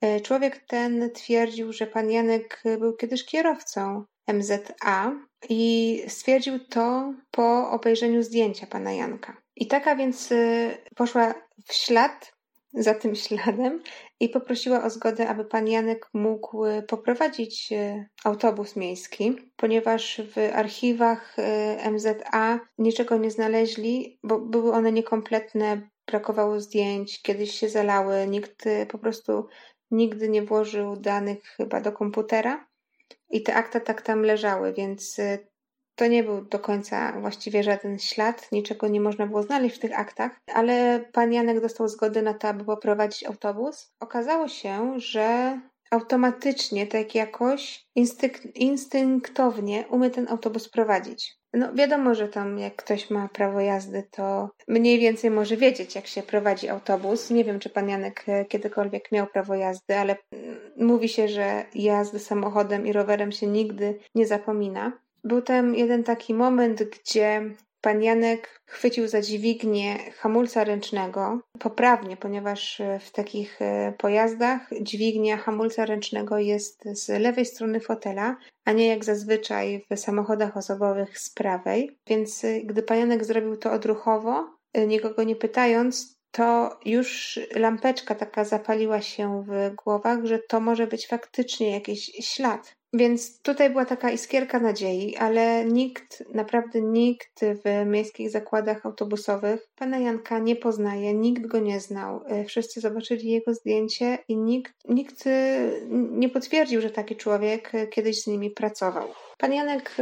E, 0.00 0.20
człowiek 0.20 0.58
ten 0.58 1.10
twierdził, 1.10 1.72
że 1.72 1.86
pan 1.86 2.10
Janek 2.10 2.62
był 2.78 2.96
kiedyś 2.96 3.24
kierowcą 3.24 4.04
MZA 4.28 5.12
i 5.48 6.02
stwierdził 6.08 6.58
to 6.58 7.14
po 7.30 7.70
obejrzeniu 7.70 8.22
zdjęcia 8.22 8.66
pana 8.66 8.92
Janka. 8.92 9.36
I 9.56 9.66
taka 9.66 9.96
więc 9.96 10.32
e, 10.32 10.70
poszła 10.96 11.34
w 11.66 11.72
ślad 11.72 12.32
za 12.74 12.94
tym 12.94 13.14
śladem 13.14 13.82
i 14.20 14.28
poprosiła 14.28 14.84
o 14.84 14.90
zgodę, 14.90 15.28
aby 15.28 15.44
pan 15.44 15.68
Janek 15.68 16.08
mógł 16.14 16.64
e, 16.64 16.82
poprowadzić 16.82 17.72
e, 17.72 18.06
autobus 18.24 18.76
miejski, 18.76 19.36
ponieważ 19.56 20.20
w 20.34 20.38
archiwach 20.54 21.36
e, 21.38 21.90
MZA 21.90 22.60
niczego 22.78 23.16
nie 23.16 23.30
znaleźli, 23.30 24.18
bo 24.22 24.38
były 24.38 24.72
one 24.72 24.92
niekompletne, 24.92 25.88
brakowało 26.06 26.60
zdjęć, 26.60 27.22
kiedyś 27.22 27.54
się 27.54 27.68
zalały, 27.68 28.26
nikt 28.28 28.64
po 28.88 28.98
prostu 28.98 29.46
nigdy 29.90 30.28
nie 30.28 30.42
włożył 30.42 30.96
danych 30.96 31.42
chyba 31.42 31.80
do 31.80 31.92
komputera 31.92 32.66
i 33.30 33.42
te 33.42 33.54
akta 33.54 33.80
tak 33.80 34.02
tam 34.02 34.22
leżały, 34.22 34.72
więc 34.72 35.16
to 36.02 36.06
nie 36.06 36.24
był 36.24 36.44
do 36.44 36.58
końca 36.58 37.20
właściwie 37.20 37.62
żaden 37.62 37.98
ślad, 37.98 38.52
niczego 38.52 38.88
nie 38.88 39.00
można 39.00 39.26
było 39.26 39.42
znaleźć 39.42 39.76
w 39.76 39.78
tych 39.78 39.98
aktach, 39.98 40.32
ale 40.54 41.04
pan 41.12 41.32
Janek 41.32 41.60
dostał 41.60 41.88
zgodę 41.88 42.22
na 42.22 42.34
to, 42.34 42.48
aby 42.48 42.64
poprowadzić 42.64 43.24
autobus. 43.24 43.92
Okazało 44.00 44.48
się, 44.48 45.00
że 45.00 45.60
automatycznie, 45.90 46.86
tak 46.86 47.14
jakoś 47.14 47.84
instynkt, 47.94 48.56
instynktownie 48.56 49.84
umie 49.90 50.10
ten 50.10 50.28
autobus 50.28 50.68
prowadzić. 50.68 51.36
No 51.52 51.74
wiadomo, 51.74 52.14
że 52.14 52.28
tam 52.28 52.58
jak 52.58 52.76
ktoś 52.76 53.10
ma 53.10 53.28
prawo 53.28 53.60
jazdy, 53.60 54.08
to 54.10 54.50
mniej 54.68 54.98
więcej 54.98 55.30
może 55.30 55.56
wiedzieć, 55.56 55.94
jak 55.94 56.06
się 56.06 56.22
prowadzi 56.22 56.68
autobus. 56.68 57.30
Nie 57.30 57.44
wiem, 57.44 57.58
czy 57.60 57.70
pan 57.70 57.88
Janek 57.88 58.24
e, 58.28 58.44
kiedykolwiek 58.44 59.12
miał 59.12 59.26
prawo 59.26 59.54
jazdy, 59.54 59.96
ale 59.96 60.16
mm, 60.32 60.58
mówi 60.76 61.08
się, 61.08 61.28
że 61.28 61.64
jazdy 61.74 62.18
samochodem 62.18 62.86
i 62.86 62.92
rowerem 62.92 63.32
się 63.32 63.46
nigdy 63.46 63.98
nie 64.14 64.26
zapomina. 64.26 64.92
Był 65.24 65.42
tam 65.42 65.74
jeden 65.74 66.04
taki 66.04 66.34
moment, 66.34 66.82
gdzie 66.82 67.54
pan 67.80 68.02
Janek 68.02 68.62
chwycił 68.66 69.08
za 69.08 69.20
dźwignię 69.20 69.98
hamulca 69.98 70.64
ręcznego 70.64 71.40
poprawnie, 71.58 72.16
ponieważ 72.16 72.82
w 73.00 73.10
takich 73.10 73.62
e, 73.62 73.92
pojazdach 73.98 74.70
dźwignia 74.80 75.36
hamulca 75.36 75.84
ręcznego 75.84 76.38
jest 76.38 76.84
z 76.84 77.08
lewej 77.08 77.46
strony 77.46 77.80
fotela, 77.80 78.36
a 78.64 78.72
nie 78.72 78.86
jak 78.86 79.04
zazwyczaj 79.04 79.86
w 79.90 79.98
samochodach 79.98 80.56
osobowych 80.56 81.18
z 81.18 81.30
prawej. 81.30 81.98
Więc 82.06 82.44
e, 82.44 82.60
gdy 82.60 82.82
pan 82.82 82.98
Janek 82.98 83.24
zrobił 83.24 83.56
to 83.56 83.72
odruchowo, 83.72 84.56
e, 84.72 84.86
nikogo 84.86 85.22
nie 85.22 85.36
pytając, 85.36 86.14
to 86.30 86.78
już 86.84 87.40
lampeczka 87.54 88.14
taka 88.14 88.44
zapaliła 88.44 89.00
się 89.00 89.44
w 89.48 89.74
głowach, 89.74 90.24
że 90.24 90.38
to 90.38 90.60
może 90.60 90.86
być 90.86 91.08
faktycznie 91.08 91.70
jakiś 91.70 92.04
ślad. 92.04 92.74
Więc 92.94 93.42
tutaj 93.42 93.70
była 93.70 93.84
taka 93.84 94.10
iskierka 94.10 94.60
nadziei, 94.60 95.16
ale 95.16 95.64
nikt, 95.64 96.24
naprawdę 96.34 96.80
nikt 96.80 97.40
w 97.40 97.86
miejskich 97.86 98.30
zakładach 98.30 98.86
autobusowych 98.86 99.68
pana 99.74 99.98
Janka 99.98 100.38
nie 100.38 100.56
poznaje, 100.56 101.14
nikt 101.14 101.46
go 101.46 101.60
nie 101.60 101.80
znał. 101.80 102.22
E, 102.26 102.44
wszyscy 102.44 102.80
zobaczyli 102.80 103.30
jego 103.30 103.54
zdjęcie 103.54 104.18
i 104.28 104.36
nikt, 104.36 104.72
nikt 104.88 105.26
e, 105.26 105.70
nie 105.90 106.28
potwierdził, 106.28 106.80
że 106.80 106.90
taki 106.90 107.16
człowiek 107.16 107.74
e, 107.74 107.86
kiedyś 107.86 108.22
z 108.22 108.26
nimi 108.26 108.50
pracował. 108.50 109.08
Pan 109.38 109.52
Janek 109.52 109.96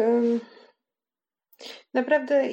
naprawdę 1.95 2.53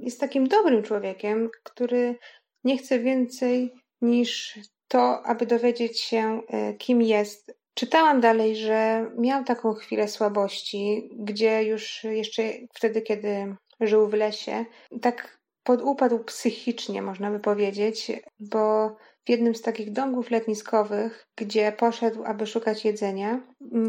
jest 0.00 0.20
takim 0.20 0.48
dobrym 0.48 0.82
człowiekiem, 0.82 1.50
który 1.62 2.16
nie 2.64 2.78
chce 2.78 2.98
więcej 2.98 3.72
niż 4.00 4.58
to, 4.88 5.22
aby 5.26 5.46
dowiedzieć 5.46 6.00
się, 6.00 6.40
kim 6.78 7.02
jest, 7.02 7.63
Czytałam 7.74 8.20
dalej, 8.20 8.56
że 8.56 9.10
miał 9.18 9.44
taką 9.44 9.74
chwilę 9.74 10.08
słabości, 10.08 11.10
gdzie 11.18 11.64
już 11.64 12.04
jeszcze 12.04 12.42
wtedy, 12.74 13.02
kiedy 13.02 13.56
żył 13.80 14.08
w 14.08 14.12
lesie, 14.12 14.64
tak 15.02 15.38
podupadł 15.62 16.24
psychicznie, 16.24 17.02
można 17.02 17.30
by 17.30 17.40
powiedzieć, 17.40 18.12
bo 18.40 18.96
w 19.26 19.30
jednym 19.30 19.54
z 19.54 19.62
takich 19.62 19.92
domków 19.92 20.30
letniskowych, 20.30 21.26
gdzie 21.36 21.72
poszedł, 21.72 22.24
aby 22.24 22.46
szukać 22.46 22.84
jedzenia, 22.84 23.40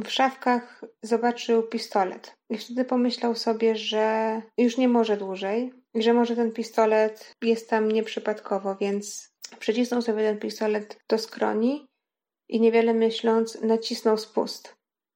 w 0.05 0.09
szafkach 0.09 0.81
zobaczył 1.01 1.63
pistolet. 1.63 2.35
I 2.49 2.57
wtedy 2.57 2.85
pomyślał 2.85 3.35
sobie, 3.35 3.75
że 3.75 4.41
już 4.57 4.77
nie 4.77 4.87
może 4.87 5.17
dłużej, 5.17 5.73
że 5.95 6.13
może 6.13 6.35
ten 6.35 6.51
pistolet 6.51 7.35
jest 7.41 7.69
tam 7.69 7.91
nieprzypadkowo, 7.91 8.75
więc 8.75 9.31
przycisnął 9.59 10.01
sobie 10.01 10.23
ten 10.23 10.39
pistolet 10.39 10.97
do 11.09 11.17
skroni 11.17 11.87
i 12.49 12.61
niewiele 12.61 12.93
myśląc 12.93 13.61
nacisnął 13.61 14.17
spust. 14.17 14.75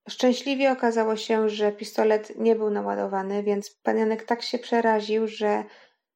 Szczęśliwie 0.10 0.72
okazało 0.72 1.16
się, 1.16 1.50
że 1.50 1.72
pistolet 1.72 2.40
nie 2.40 2.56
był 2.56 2.70
naładowany, 2.70 3.44
więc 3.44 3.70
pan 3.70 3.98
Janek 3.98 4.24
tak 4.24 4.42
się 4.42 4.60
przeraził, 4.60 5.28
że 5.28 5.64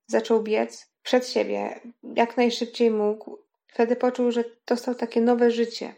zaczął 0.08 0.42
biec 0.42 0.92
przed 1.04 1.30
siebie 1.30 1.80
jak 2.16 2.38
najszybciej 2.38 2.92
mógł. 2.92 3.38
Wtedy 3.68 3.96
poczuł, 3.96 4.32
że 4.32 4.44
dostał 4.68 4.96
takie 4.96 5.22
nowe 5.22 5.52
życie, 5.52 5.94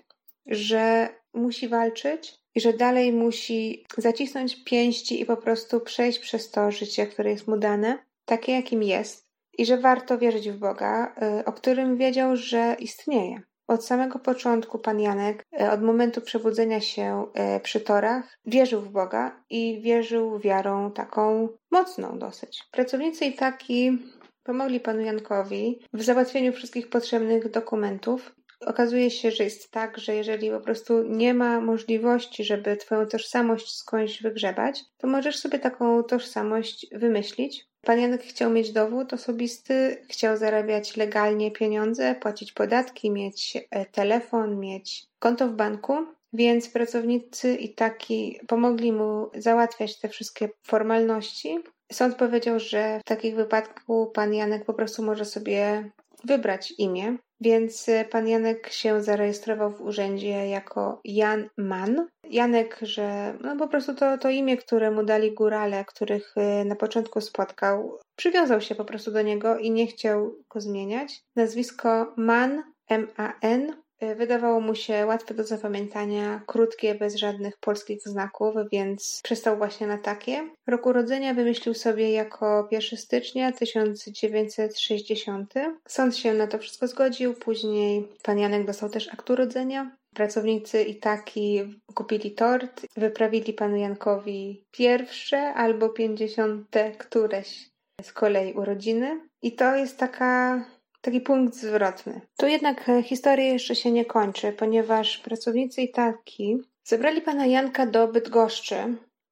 że 0.46 1.10
musi 1.34 1.68
walczyć 1.68 2.40
i 2.56 2.62
że 2.62 2.74
dalej 2.74 3.14
musi 3.14 3.86
zacisnąć 3.98 4.64
pięści 4.64 5.22
i 5.22 5.26
po 5.26 5.38
prostu 5.38 5.80
przejść 5.80 6.20
przez 6.20 6.52
to 6.52 6.72
życie, 6.72 7.08
które 7.08 7.32
jest 7.32 7.48
mu 7.48 7.58
dane, 7.58 7.98
takie 8.26 8.52
jakim 8.52 8.84
jest, 8.84 9.26
i 9.58 9.66
że 9.66 9.78
warto 9.78 10.18
wierzyć 10.18 10.50
w 10.50 10.58
Boga, 10.58 11.16
y, 11.40 11.46
o 11.46 11.54
którym 11.54 11.98
wiedział, 11.98 12.36
że 12.36 12.76
istnieje. 12.80 13.42
Od 13.68 13.86
samego 13.86 14.20
początku 14.20 14.80
pan 14.80 15.00
Janek, 15.00 15.46
e, 15.60 15.72
od 15.72 15.82
momentu 15.82 16.22
przebudzenia 16.22 16.82
się 16.82 17.26
e, 17.34 17.60
przy 17.60 17.82
torach, 17.82 18.38
wierzył 18.46 18.82
w 18.82 18.90
Boga 18.90 19.44
i 19.50 19.82
wierzył 19.82 20.40
wiarą 20.40 20.92
taką 20.92 21.50
mocną 21.72 22.20
dosyć. 22.20 22.64
Pracownicy 22.72 23.26
i 23.26 23.34
taki 23.34 24.00
pomogli 24.44 24.80
panu 24.80 25.02
Jankowi 25.02 25.80
w 25.94 26.04
załatwieniu 26.04 26.54
wszystkich 26.54 26.90
potrzebnych 26.90 27.52
dokumentów. 27.52 28.36
Okazuje 28.66 29.12
się, 29.12 29.32
że 29.32 29.44
jest 29.44 29.72
tak, 29.72 29.98
że 29.98 30.16
jeżeli 30.16 30.50
po 30.52 30.60
prostu 30.60 31.04
nie 31.04 31.34
ma 31.34 31.62
możliwości, 31.62 32.44
żeby 32.44 32.78
twoją 32.78 33.06
tożsamość 33.06 33.78
skądś 33.78 34.22
wygrzebać, 34.22 34.84
to 34.98 35.08
możesz 35.08 35.40
sobie 35.40 35.60
taką 35.60 36.04
tożsamość 36.04 36.88
wymyślić 36.92 37.68
Pan 37.86 38.00
Janek 38.00 38.24
chciał 38.24 38.52
mieć 38.52 38.72
dowód 38.72 39.14
osobisty, 39.14 40.06
chciał 40.10 40.38
zarabiać 40.38 40.98
legalnie 40.98 41.52
pieniądze, 41.52 42.16
płacić 42.16 42.52
podatki, 42.52 43.12
mieć 43.12 43.58
e, 43.72 43.86
telefon, 43.86 44.60
mieć 44.60 45.08
konto 45.20 45.48
w 45.48 45.54
banku, 45.54 45.94
więc 46.34 46.70
pracownicy 46.70 47.56
i 47.56 47.74
taki 47.74 48.40
pomogli 48.48 48.92
mu 48.92 49.30
załatwiać 49.36 50.00
te 50.00 50.10
wszystkie 50.10 50.50
formalności. 50.64 51.60
Sąd 51.92 52.16
powiedział, 52.16 52.60
że 52.60 53.00
w 53.00 53.04
takim 53.04 53.36
wypadku 53.36 54.12
pan 54.14 54.34
Janek 54.34 54.66
po 54.66 54.74
prostu 54.74 55.04
może 55.04 55.26
sobie 55.26 55.90
wybrać 56.24 56.74
imię, 56.78 57.18
więc 57.42 57.88
pan 58.12 58.28
Janek 58.28 58.70
się 58.70 59.04
zarejestrował 59.04 59.72
w 59.72 59.82
urzędzie 59.82 60.50
jako 60.50 61.02
Jan 61.04 61.50
Mann. 61.58 62.08
Janek, 62.30 62.80
że 62.82 63.38
no 63.42 63.56
po 63.56 63.68
prostu 63.68 63.96
to, 63.96 64.18
to 64.18 64.30
imię, 64.30 64.58
które 64.58 64.92
mu 64.92 65.04
dali 65.04 65.34
górale, 65.34 65.86
których 65.86 66.34
y, 66.62 66.66
na 66.66 66.76
początku 66.76 67.22
spotkał, 67.22 68.00
przywiązał 68.16 68.62
się 68.62 68.76
po 68.76 68.86
prostu 68.86 69.12
do 69.12 69.22
niego 69.22 69.58
i 69.58 69.72
nie 69.72 69.88
chciał 69.88 70.36
go 70.50 70.62
zmieniać. 70.62 71.22
Nazwisko 71.36 72.14
Mann, 72.18 72.64
M-A-N, 72.90 73.70
Y, 73.70 73.85
wydawało 74.18 74.62
mu 74.62 74.76
się 74.76 75.06
łatwe 75.06 75.34
do 75.34 75.44
zapamiętania, 75.44 76.42
krótkie, 76.48 76.96
bez 76.96 77.16
żadnych 77.16 77.58
polskich 77.58 78.02
znaków, 78.02 78.56
więc 78.72 79.20
przystał 79.24 79.58
właśnie 79.58 79.88
na 79.88 79.98
takie. 79.98 80.50
Rok 80.68 80.86
urodzenia 80.86 81.34
wymyślił 81.34 81.74
sobie 81.74 82.12
jako 82.12 82.68
1 82.72 83.00
stycznia 83.00 83.52
1960. 83.52 85.54
Sąd 85.88 86.18
się 86.18 86.34
na 86.34 86.48
to 86.48 86.58
wszystko 86.58 86.88
zgodził, 86.88 87.34
później 87.34 88.08
pan 88.24 88.40
Janek 88.40 88.66
dostał 88.66 88.90
też 88.90 89.14
akt 89.14 89.30
urodzenia. 89.30 89.96
Pracownicy 90.16 90.84
i 90.84 91.00
taki 91.00 91.62
kupili 91.94 92.32
tort, 92.32 92.86
wyprawili 92.98 93.54
panu 93.54 93.76
Jankowi 93.76 94.66
pierwsze 94.72 95.54
albo 95.54 95.90
pięćdziesiąte 95.90 96.92
któreś 96.92 97.70
z 98.02 98.14
kolei 98.14 98.54
urodziny. 98.54 99.22
I 99.42 99.56
to 99.56 99.76
jest 99.76 99.98
taka 99.98 100.64
taki 101.06 101.22
punkt 101.22 101.56
zwrotny. 101.56 102.22
Tu 102.38 102.48
jednak 102.48 102.90
e, 102.90 103.04
historia 103.04 103.46
jeszcze 103.46 103.76
się 103.76 103.92
nie 103.92 104.06
kończy, 104.06 104.52
ponieważ 104.52 105.18
pracownicy 105.18 105.82
i 105.82 105.92
taki 105.92 106.58
zabrali 106.84 107.22
pana 107.22 107.46
Janka 107.46 107.86
do 107.86 108.08
Bydgoszczy, 108.08 108.76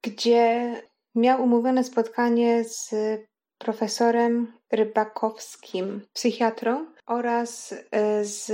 gdzie 0.03 0.73
miał 1.15 1.43
umówione 1.43 1.83
spotkanie 1.83 2.63
z 2.63 2.91
profesorem 3.57 4.53
Rybakowskim, 4.71 6.01
psychiatrą 6.13 6.85
oraz 7.05 7.75
e, 7.91 8.25
z 8.25 8.51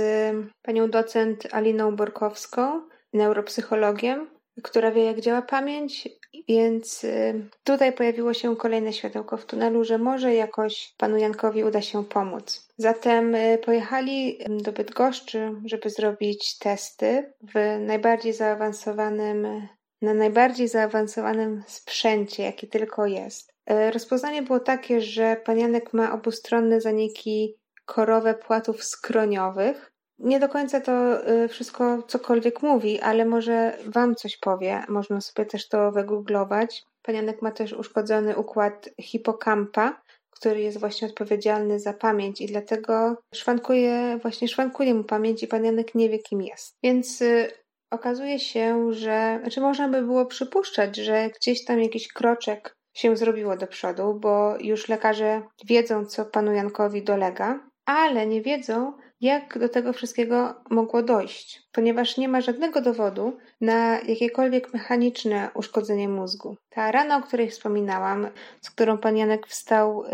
panią 0.62 0.90
docent 0.90 1.54
Aliną 1.54 1.96
Borkowską, 1.96 2.88
neuropsychologiem, 3.12 4.30
która 4.62 4.90
wie, 4.90 5.04
jak 5.04 5.20
działa 5.20 5.42
pamięć, 5.42 6.08
więc 6.48 7.04
y, 7.04 7.48
tutaj 7.64 7.92
pojawiło 7.92 8.34
się 8.34 8.56
kolejne 8.56 8.92
światełko 8.92 9.36
w 9.36 9.46
tunelu, 9.46 9.84
że 9.84 9.98
może 9.98 10.34
jakoś 10.34 10.94
panu 10.98 11.16
Jankowi 11.16 11.64
uda 11.64 11.82
się 11.82 12.04
pomóc. 12.04 12.68
Zatem 12.76 13.34
y, 13.34 13.58
pojechali 13.64 14.38
do 14.48 14.72
Bydgoszczy, 14.72 15.52
żeby 15.64 15.90
zrobić 15.90 16.58
testy 16.58 17.32
w 17.54 17.78
najbardziej 17.80 18.32
zaawansowanym, 18.32 19.68
na 20.02 20.14
najbardziej 20.14 20.68
zaawansowanym 20.68 21.62
sprzęcie, 21.66 22.42
jaki 22.42 22.68
tylko 22.68 23.06
jest. 23.06 23.52
Y, 23.70 23.90
rozpoznanie 23.90 24.42
było 24.42 24.60
takie, 24.60 25.00
że 25.00 25.36
pan 25.44 25.58
Janek 25.58 25.92
ma 25.92 26.12
obustronne 26.12 26.80
zaniki 26.80 27.60
korowe 27.84 28.34
płatów 28.34 28.84
skroniowych, 28.84 29.89
nie 30.20 30.40
do 30.40 30.48
końca 30.48 30.80
to 30.80 31.28
y, 31.30 31.48
wszystko 31.48 32.02
cokolwiek 32.02 32.62
mówi, 32.62 33.00
ale 33.00 33.24
może 33.24 33.78
Wam 33.86 34.14
coś 34.14 34.36
powie. 34.36 34.84
Można 34.88 35.20
sobie 35.20 35.46
też 35.46 35.68
to 35.68 35.92
wygooglować. 35.92 36.84
Panianek 37.02 37.42
ma 37.42 37.50
też 37.50 37.72
uszkodzony 37.72 38.36
układ 38.36 38.90
hipokampa, 39.00 40.00
który 40.30 40.60
jest 40.60 40.80
właśnie 40.80 41.08
odpowiedzialny 41.08 41.80
za 41.80 41.92
pamięć 41.92 42.40
i 42.40 42.46
dlatego 42.46 43.16
szwankuje, 43.34 44.18
właśnie 44.22 44.48
szwankuje 44.48 44.94
mu 44.94 45.04
pamięć 45.04 45.42
i 45.42 45.46
pan 45.46 45.64
Janek 45.64 45.94
nie 45.94 46.08
wie 46.08 46.18
kim 46.18 46.42
jest. 46.42 46.76
Więc 46.82 47.22
y, 47.22 47.50
okazuje 47.90 48.38
się, 48.38 48.92
że, 48.92 49.38
znaczy 49.40 49.60
można 49.60 49.88
by 49.88 50.02
było 50.02 50.26
przypuszczać, 50.26 50.96
że 50.96 51.30
gdzieś 51.40 51.64
tam 51.64 51.80
jakiś 51.80 52.08
kroczek 52.08 52.76
się 52.96 53.16
zrobiło 53.16 53.56
do 53.56 53.66
przodu, 53.66 54.14
bo 54.14 54.54
już 54.60 54.88
lekarze 54.88 55.42
wiedzą, 55.64 56.06
co 56.06 56.24
panu 56.24 56.52
Jankowi 56.52 57.02
dolega, 57.02 57.60
ale 57.84 58.26
nie 58.26 58.42
wiedzą, 58.42 58.92
jak 59.20 59.58
do 59.58 59.68
tego 59.68 59.92
wszystkiego 59.92 60.54
mogło 60.70 61.02
dojść, 61.02 61.62
ponieważ 61.72 62.16
nie 62.16 62.28
ma 62.28 62.40
żadnego 62.40 62.80
dowodu 62.80 63.36
na 63.60 64.00
jakiekolwiek 64.00 64.72
mechaniczne 64.72 65.50
uszkodzenie 65.54 66.08
mózgu. 66.08 66.56
Ta 66.68 66.92
rana, 66.92 67.16
o 67.16 67.22
której 67.22 67.50
wspominałam, 67.50 68.28
z 68.60 68.70
którą 68.70 68.98
pan 68.98 69.16
Janek 69.16 69.46
wstał 69.46 70.04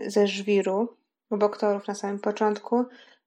yy, 0.00 0.10
ze 0.10 0.26
żwiru 0.26 0.96
obok 1.30 1.56
torów 1.56 1.88
na 1.88 1.94
samym 1.94 2.18
początku, 2.18 2.84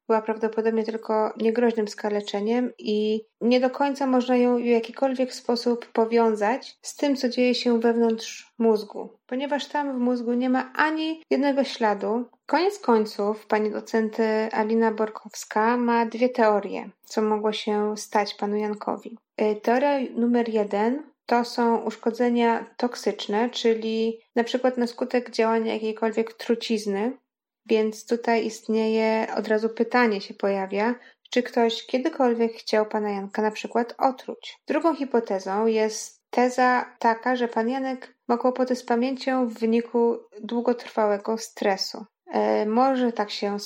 była 0.10 0.22
prawdopodobnie 0.22 0.84
tylko 0.84 1.34
niegroźnym 1.38 1.88
skaleczeniem 1.88 2.72
i 2.78 3.22
nie 3.42 3.60
do 3.60 3.70
końca 3.70 4.08
można 4.08 4.38
ją 4.38 4.58
w 4.58 4.66
jakikolwiek 4.66 5.34
sposób 5.34 5.86
powiązać 5.86 6.78
z 6.82 6.96
tym, 6.96 7.16
co 7.16 7.30
dzieje 7.30 7.56
się 7.56 7.80
wewnątrz 7.80 8.54
mózgu, 8.58 9.10
ponieważ 9.28 9.66
tam 9.66 9.98
w 9.98 10.00
mózgu 10.00 10.34
nie 10.34 10.50
ma 10.50 10.74
ani 10.76 11.22
jednego 11.30 11.64
śladu. 11.64 12.26
Koniec 12.50 12.80
końców 12.80 13.46
pani 13.46 13.72
docent 13.72 14.18
Alina 14.52 14.92
Borkowska 14.92 15.78
ma 15.78 16.06
dwie 16.06 16.30
teorie, 16.30 16.90
co 17.04 17.22
mogło 17.22 17.54
się 17.54 17.98
stać 17.98 18.34
panu 18.34 18.56
Jankowi. 18.56 19.18
Y, 19.42 19.56
teoria 19.62 20.00
numer 20.16 20.50
jeden 20.50 21.04
to 21.26 21.46
są 21.46 21.78
uszkodzenia 21.78 22.66
toksyczne, 22.78 23.50
czyli 23.50 24.20
na 24.36 24.44
przykład 24.44 24.78
na 24.78 24.88
skutek 24.88 25.32
działania 25.32 25.74
jakiejkolwiek 25.74 26.34
trucizny, 26.34 27.18
więc 27.66 28.06
tutaj 28.06 28.46
istnieje 28.46 29.28
od 29.38 29.48
razu 29.48 29.70
pytanie 29.70 30.22
się 30.22 30.34
pojawia, 30.34 30.96
czy 31.30 31.44
ktoś 31.44 31.86
kiedykolwiek 31.86 32.54
chciał 32.54 32.86
pana 32.86 33.10
Janka 33.10 33.42
na 33.42 33.52
przykład 33.52 33.96
otruć. 33.98 34.58
Drugą 34.68 34.96
hipotezą 34.96 35.66
jest 35.66 36.22
teza 36.30 36.96
taka, 37.00 37.36
że 37.36 37.48
pan 37.48 37.70
Janek 37.70 38.16
ma 38.28 38.38
kłopoty 38.38 38.76
z 38.76 38.84
pamięcią 38.84 39.48
w 39.48 39.54
wyniku 39.54 40.18
długotrwałego 40.42 41.38
stresu. 41.38 42.06
E, 42.32 42.66
może 42.66 43.12
tak 43.12 43.32
się 43.32 43.58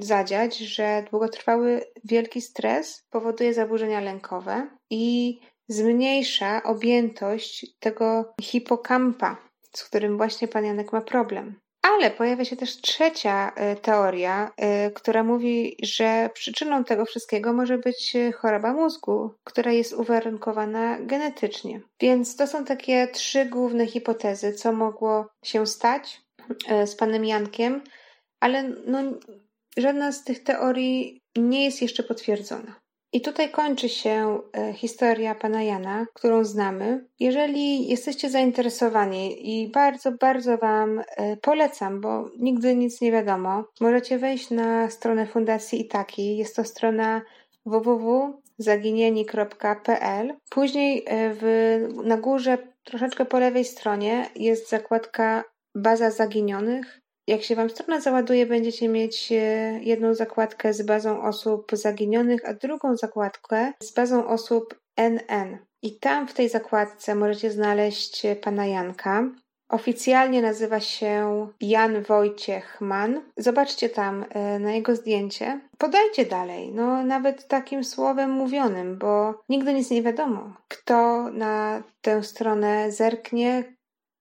zadziać, 0.00 0.58
że 0.58 1.04
długotrwały 1.10 1.84
wielki 2.04 2.40
stres 2.40 3.04
powoduje 3.10 3.54
zaburzenia 3.54 4.00
lękowe 4.00 4.68
i 4.90 5.38
zmniejsza 5.68 6.62
objętość 6.62 7.66
tego 7.78 8.34
hipokampa, 8.42 9.36
z 9.76 9.84
którym 9.84 10.16
właśnie 10.16 10.48
pan 10.48 10.64
Janek 10.64 10.92
ma 10.92 11.00
problem. 11.00 11.60
Ale 11.82 12.10
pojawia 12.10 12.44
się 12.44 12.56
też 12.56 12.80
trzecia 12.80 13.52
e, 13.54 13.76
teoria, 13.76 14.52
e, 14.56 14.90
która 14.90 15.24
mówi, 15.24 15.76
że 15.82 16.30
przyczyną 16.34 16.84
tego 16.84 17.04
wszystkiego 17.04 17.52
może 17.52 17.78
być 17.78 18.16
choroba 18.34 18.72
mózgu, 18.72 19.30
która 19.44 19.72
jest 19.72 19.92
uwarunkowana 19.92 20.98
genetycznie. 21.00 21.80
Więc 22.00 22.36
to 22.36 22.46
są 22.46 22.64
takie 22.64 23.08
trzy 23.08 23.44
główne 23.44 23.86
hipotezy, 23.86 24.52
co 24.52 24.72
mogło 24.72 25.26
się 25.44 25.66
stać 25.66 26.20
z 26.86 26.94
panem 26.94 27.24
Jankiem, 27.24 27.82
ale 28.40 28.62
no, 28.86 28.98
żadna 29.76 30.12
z 30.12 30.24
tych 30.24 30.44
teorii 30.44 31.20
nie 31.36 31.64
jest 31.64 31.82
jeszcze 31.82 32.02
potwierdzona. 32.02 32.80
I 33.12 33.20
tutaj 33.20 33.50
kończy 33.50 33.88
się 33.88 34.40
e, 34.56 34.72
historia 34.72 35.34
pana 35.34 35.62
Jana, 35.62 36.06
którą 36.14 36.44
znamy. 36.44 37.04
Jeżeli 37.20 37.88
jesteście 37.88 38.30
zainteresowani 38.30 39.52
i 39.52 39.68
bardzo, 39.68 40.12
bardzo 40.12 40.58
Wam 40.58 40.98
e, 40.98 41.36
polecam, 41.36 42.00
bo 42.00 42.30
nigdy 42.38 42.76
nic 42.76 43.00
nie 43.00 43.12
wiadomo, 43.12 43.64
możecie 43.80 44.18
wejść 44.18 44.50
na 44.50 44.90
stronę 44.90 45.26
Fundacji 45.26 45.80
Itaki. 45.80 46.36
Jest 46.36 46.56
to 46.56 46.64
strona 46.64 47.22
www.zaginieni.pl. 47.66 50.34
Później 50.50 51.04
e, 51.06 51.34
w, 51.34 51.44
na 52.04 52.16
górze, 52.16 52.58
troszeczkę 52.84 53.24
po 53.24 53.38
lewej 53.38 53.64
stronie, 53.64 54.30
jest 54.36 54.68
zakładka 54.68 55.44
Baza 55.74 56.10
Zaginionych 56.10 56.99
jak 57.26 57.42
się 57.42 57.56
Wam 57.56 57.70
strona 57.70 58.00
załaduje, 58.00 58.46
będziecie 58.46 58.88
mieć 58.88 59.32
e, 59.32 59.36
jedną 59.82 60.14
zakładkę 60.14 60.74
z 60.74 60.82
bazą 60.82 61.22
osób 61.22 61.70
zaginionych, 61.72 62.48
a 62.48 62.54
drugą 62.54 62.96
zakładkę 62.96 63.72
z 63.82 63.94
bazą 63.94 64.26
osób 64.26 64.80
NN. 64.96 65.58
I 65.82 65.98
tam 65.98 66.28
w 66.28 66.34
tej 66.34 66.48
zakładce 66.48 67.14
możecie 67.14 67.50
znaleźć 67.50 68.26
pana 68.42 68.66
Janka. 68.66 69.24
Oficjalnie 69.70 70.42
nazywa 70.42 70.80
się 70.80 71.46
Jan 71.60 72.02
Wojciech 72.02 72.80
Mann. 72.80 73.20
Zobaczcie 73.36 73.88
tam 73.88 74.24
e, 74.30 74.58
na 74.58 74.72
jego 74.72 74.96
zdjęcie. 74.96 75.60
Podajcie 75.78 76.26
dalej, 76.26 76.72
no 76.72 77.04
nawet 77.04 77.48
takim 77.48 77.84
słowem 77.84 78.30
mówionym, 78.30 78.98
bo 78.98 79.34
nigdy 79.48 79.74
nic 79.74 79.90
nie 79.90 80.02
wiadomo. 80.02 80.52
Kto 80.68 81.30
na 81.30 81.82
tę 82.00 82.22
stronę 82.22 82.92
zerknie, 82.92 83.64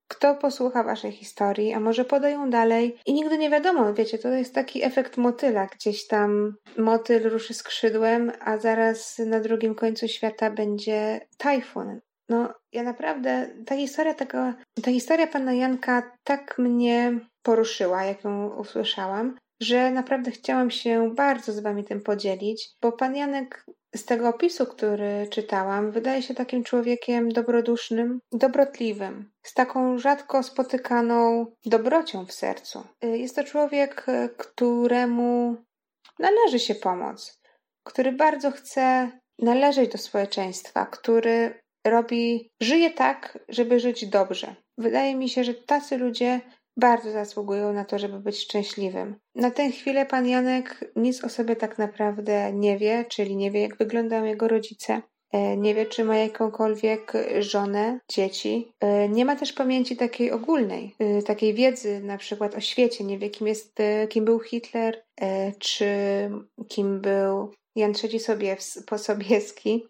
kto 0.09 0.35
posłucha 0.35 0.83
waszej 0.83 1.11
historii, 1.11 1.73
a 1.73 1.79
może 1.79 2.05
podają 2.05 2.49
dalej 2.49 2.97
i 3.05 3.13
nigdy 3.13 3.37
nie 3.37 3.49
wiadomo, 3.49 3.93
wiecie, 3.93 4.17
to 4.17 4.29
jest 4.29 4.55
taki 4.55 4.83
efekt 4.83 5.17
motyla, 5.17 5.65
gdzieś 5.65 6.07
tam 6.07 6.55
motyl 6.77 7.29
ruszy 7.29 7.53
skrzydłem, 7.53 8.31
a 8.39 8.57
zaraz 8.57 9.19
na 9.19 9.39
drugim 9.39 9.75
końcu 9.75 10.07
świata 10.07 10.51
będzie 10.51 11.21
tajfun. 11.37 11.99
No, 12.29 12.53
ja 12.73 12.83
naprawdę, 12.83 13.49
ta 13.65 13.75
historia 13.75 14.13
tego, 14.13 14.53
ta 14.83 14.91
historia 14.91 15.27
pana 15.27 15.53
Janka 15.53 16.11
tak 16.23 16.57
mnie 16.57 17.19
poruszyła, 17.43 18.03
jak 18.03 18.23
ją 18.23 18.49
usłyszałam, 18.49 19.37
że 19.61 19.91
naprawdę 19.91 20.31
chciałam 20.31 20.71
się 20.71 21.11
bardzo 21.15 21.53
z 21.53 21.59
wami 21.59 21.83
tym 21.83 22.01
podzielić, 22.01 22.69
bo 22.81 22.91
pan 22.91 23.15
Janek 23.15 23.65
z 23.95 24.05
tego 24.05 24.29
opisu, 24.29 24.65
który 24.65 25.27
czytałam, 25.31 25.91
wydaje 25.91 26.21
się 26.21 26.33
takim 26.33 26.63
człowiekiem 26.63 27.29
dobrodusznym, 27.29 28.19
dobrotliwym, 28.31 29.31
z 29.43 29.53
taką 29.53 29.97
rzadko 29.97 30.43
spotykaną 30.43 31.45
dobrocią 31.65 32.25
w 32.25 32.33
sercu. 32.33 32.83
Y, 33.03 33.17
jest 33.17 33.35
to 33.35 33.43
człowiek, 33.43 34.09
y, 34.09 34.29
któremu 34.37 35.55
należy 36.19 36.59
się 36.59 36.75
pomoc, 36.75 37.39
który 37.83 38.11
bardzo 38.11 38.51
chce 38.51 39.11
należeć 39.39 39.91
do 39.91 39.97
społeczeństwa, 39.97 40.85
który 40.85 41.59
robi, 41.87 42.49
żyje 42.61 42.91
tak, 42.91 43.39
żeby 43.49 43.79
żyć 43.79 44.05
dobrze. 44.07 44.55
Wydaje 44.77 45.15
mi 45.15 45.29
się, 45.29 45.43
że 45.43 45.53
tacy 45.53 45.97
ludzie 45.97 46.41
bardzo 46.79 47.11
zasługują 47.11 47.73
na 47.73 47.85
to, 47.85 47.99
żeby 47.99 48.19
być 48.19 48.39
szczęśliwym. 48.39 49.15
Na 49.35 49.51
tę 49.51 49.71
chwilę 49.71 50.05
pan 50.05 50.27
Janek 50.27 50.91
nic 50.95 51.23
o 51.23 51.29
sobie 51.29 51.55
tak 51.55 51.77
naprawdę 51.77 52.53
nie 52.53 52.77
wie, 52.77 53.05
czyli 53.09 53.35
nie 53.35 53.51
wie, 53.51 53.61
jak 53.61 53.77
wyglądają 53.77 54.23
jego 54.23 54.47
rodzice. 54.47 55.01
E, 55.31 55.57
nie 55.57 55.75
wie, 55.75 55.85
czy 55.85 56.03
ma 56.03 56.17
jakąkolwiek 56.17 57.13
żonę, 57.39 57.99
dzieci. 58.11 58.73
E, 58.79 59.09
nie 59.09 59.25
ma 59.25 59.35
też 59.35 59.53
pamięci 59.53 59.97
takiej 59.97 60.31
ogólnej, 60.31 60.95
e, 60.99 61.21
takiej 61.21 61.53
wiedzy 61.53 61.99
na 61.99 62.17
przykład 62.17 62.55
o 62.55 62.59
świecie. 62.59 63.03
Nie 63.03 63.17
wie, 63.17 63.29
kim, 63.29 63.47
jest, 63.47 63.77
kim 64.09 64.25
był 64.25 64.39
Hitler, 64.39 65.03
czy 65.59 65.87
kim 66.67 67.01
był 67.01 67.51
Jan 67.75 67.93
III 68.03 68.19
Sobieski. 68.97 69.87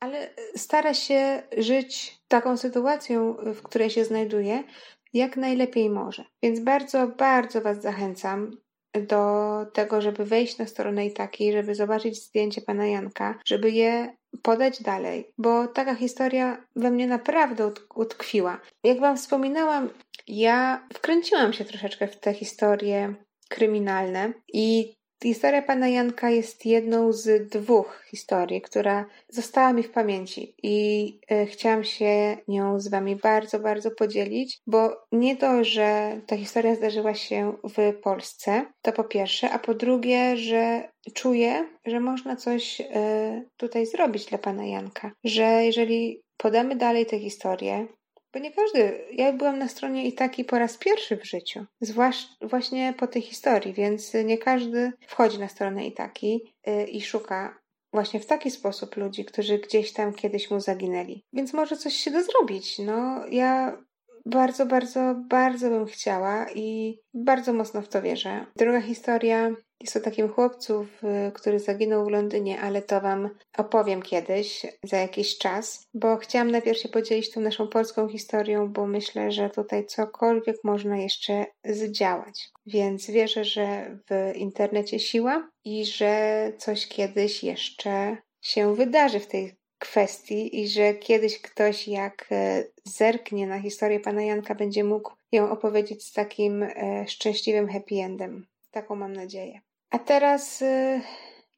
Ale 0.00 0.34
stara 0.56 0.94
się 0.94 1.42
żyć 1.56 2.20
taką 2.28 2.56
sytuacją, 2.56 3.36
w 3.54 3.62
której 3.62 3.90
się 3.90 4.04
znajduje, 4.04 4.64
jak 5.12 5.36
najlepiej 5.36 5.90
może. 5.90 6.24
Więc 6.42 6.60
bardzo, 6.60 7.08
bardzo 7.08 7.60
Was 7.60 7.82
zachęcam 7.82 8.56
do 8.94 9.54
tego, 9.72 10.00
żeby 10.00 10.24
wejść 10.24 10.58
na 10.58 10.66
stronę 10.66 11.06
i 11.06 11.12
takiej, 11.12 11.52
żeby 11.52 11.74
zobaczyć 11.74 12.24
zdjęcie 12.24 12.60
pana 12.60 12.86
Janka, 12.86 13.38
żeby 13.46 13.70
je 13.70 14.16
podać 14.42 14.82
dalej, 14.82 15.32
bo 15.38 15.68
taka 15.68 15.94
historia 15.94 16.64
we 16.76 16.90
mnie 16.90 17.06
naprawdę 17.06 17.72
utkwiła. 17.94 18.60
Jak 18.84 19.00
Wam 19.00 19.16
wspominałam, 19.16 19.90
ja 20.28 20.86
wkręciłam 20.94 21.52
się 21.52 21.64
troszeczkę 21.64 22.08
w 22.08 22.16
te 22.20 22.34
historie 22.34 23.14
kryminalne 23.48 24.32
i 24.52 24.94
Historia 25.22 25.62
pana 25.62 25.88
Janka 25.88 26.30
jest 26.30 26.66
jedną 26.66 27.12
z 27.12 27.48
dwóch 27.48 28.04
historii, 28.10 28.60
która 28.60 29.06
została 29.28 29.72
mi 29.72 29.82
w 29.82 29.90
pamięci 29.90 30.54
i 30.62 31.18
e, 31.30 31.46
chciałam 31.46 31.84
się 31.84 32.36
nią 32.48 32.80
z 32.80 32.88
wami 32.88 33.16
bardzo, 33.16 33.58
bardzo 33.58 33.90
podzielić, 33.90 34.58
bo 34.66 35.06
nie 35.12 35.36
to, 35.36 35.64
że 35.64 36.20
ta 36.26 36.36
historia 36.36 36.74
zdarzyła 36.74 37.14
się 37.14 37.52
w 37.64 38.00
Polsce, 38.02 38.66
to 38.82 38.92
po 38.92 39.04
pierwsze, 39.04 39.50
a 39.50 39.58
po 39.58 39.74
drugie, 39.74 40.36
że 40.36 40.88
czuję, 41.14 41.68
że 41.86 42.00
można 42.00 42.36
coś 42.36 42.80
e, 42.80 43.44
tutaj 43.56 43.86
zrobić 43.86 44.26
dla 44.26 44.38
pana 44.38 44.66
Janka, 44.66 45.12
że 45.24 45.44
jeżeli 45.44 46.22
podamy 46.36 46.76
dalej 46.76 47.06
tę 47.06 47.18
historię, 47.18 47.86
bo 48.32 48.38
nie 48.38 48.52
każdy, 48.52 49.04
ja 49.12 49.32
byłam 49.32 49.58
na 49.58 49.68
stronie 49.68 50.06
i 50.06 50.12
taki 50.12 50.44
po 50.44 50.58
raz 50.58 50.78
pierwszy 50.78 51.16
w 51.16 51.24
życiu, 51.24 51.66
zwłaszcza 51.80 52.34
właśnie 52.40 52.94
po 52.98 53.06
tej 53.06 53.22
historii, 53.22 53.72
więc 53.72 54.14
nie 54.24 54.38
każdy 54.38 54.92
wchodzi 55.06 55.38
na 55.38 55.48
stronę 55.48 55.86
i 55.86 55.92
taki 55.92 56.54
yy, 56.66 56.84
i 56.84 57.00
szuka 57.00 57.60
właśnie 57.92 58.20
w 58.20 58.26
taki 58.26 58.50
sposób 58.50 58.96
ludzi, 58.96 59.24
którzy 59.24 59.58
gdzieś 59.58 59.92
tam 59.92 60.14
kiedyś 60.14 60.50
mu 60.50 60.60
zaginęli. 60.60 61.24
Więc 61.32 61.52
może 61.52 61.76
coś 61.76 61.94
się 61.94 62.10
da 62.10 62.22
zrobić. 62.22 62.78
No, 62.78 63.26
ja 63.30 63.78
bardzo, 64.26 64.66
bardzo, 64.66 65.14
bardzo 65.28 65.70
bym 65.70 65.86
chciała 65.86 66.46
i 66.54 66.98
bardzo 67.14 67.52
mocno 67.52 67.82
w 67.82 67.88
to 67.88 68.02
wierzę. 68.02 68.46
Druga 68.56 68.80
historia 68.80 69.50
jest 69.80 69.96
o 69.96 70.00
takim 70.00 70.28
chłopcu, 70.28 70.86
który 71.34 71.58
zaginął 71.58 72.04
w 72.04 72.10
Londynie, 72.10 72.60
ale 72.60 72.82
to 72.82 73.00
Wam 73.00 73.30
opowiem 73.58 74.02
kiedyś, 74.02 74.66
za 74.84 74.96
jakiś 74.96 75.38
czas, 75.38 75.86
bo 75.94 76.16
chciałam 76.16 76.50
najpierw 76.50 76.78
się 76.78 76.88
podzielić 76.88 77.30
tą 77.30 77.40
naszą 77.40 77.68
polską 77.68 78.08
historią, 78.08 78.72
bo 78.72 78.86
myślę, 78.86 79.32
że 79.32 79.50
tutaj 79.50 79.86
cokolwiek 79.86 80.56
można 80.64 80.96
jeszcze 80.96 81.46
zdziałać. 81.64 82.50
Więc 82.66 83.10
wierzę, 83.10 83.44
że 83.44 83.98
w 84.10 84.36
internecie 84.36 84.98
siła 84.98 85.50
i 85.64 85.84
że 85.84 86.52
coś 86.58 86.88
kiedyś 86.88 87.44
jeszcze 87.44 88.16
się 88.42 88.74
wydarzy 88.74 89.20
w 89.20 89.26
tej 89.26 89.59
kwestii 89.80 90.60
i 90.60 90.68
że 90.68 90.94
kiedyś 90.94 91.40
ktoś 91.40 91.88
jak 91.88 92.26
e, 92.32 92.64
zerknie 92.84 93.46
na 93.46 93.60
historię 93.60 94.00
pana 94.00 94.22
Janka 94.22 94.54
będzie 94.54 94.84
mógł 94.84 95.12
ją 95.32 95.50
opowiedzieć 95.50 96.04
z 96.04 96.12
takim 96.12 96.62
e, 96.62 97.04
szczęśliwym 97.08 97.68
happy 97.68 97.94
endem. 97.94 98.46
Taką 98.70 98.94
mam 98.96 99.12
nadzieję. 99.12 99.60
A 99.90 99.98
teraz 99.98 100.62
e, 100.62 101.00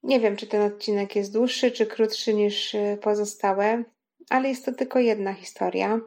nie 0.03 0.21
wiem, 0.21 0.37
czy 0.37 0.47
ten 0.47 0.63
odcinek 0.63 1.17
jest 1.17 1.33
dłuższy, 1.33 1.71
czy 1.71 1.87
krótszy 1.87 2.35
niż 2.35 2.77
pozostałe, 3.01 3.85
ale 4.31 4.49
jest 4.49 4.65
to 4.65 4.73
tylko 4.73 4.99
jedna 4.99 5.33
historia. 5.35 6.01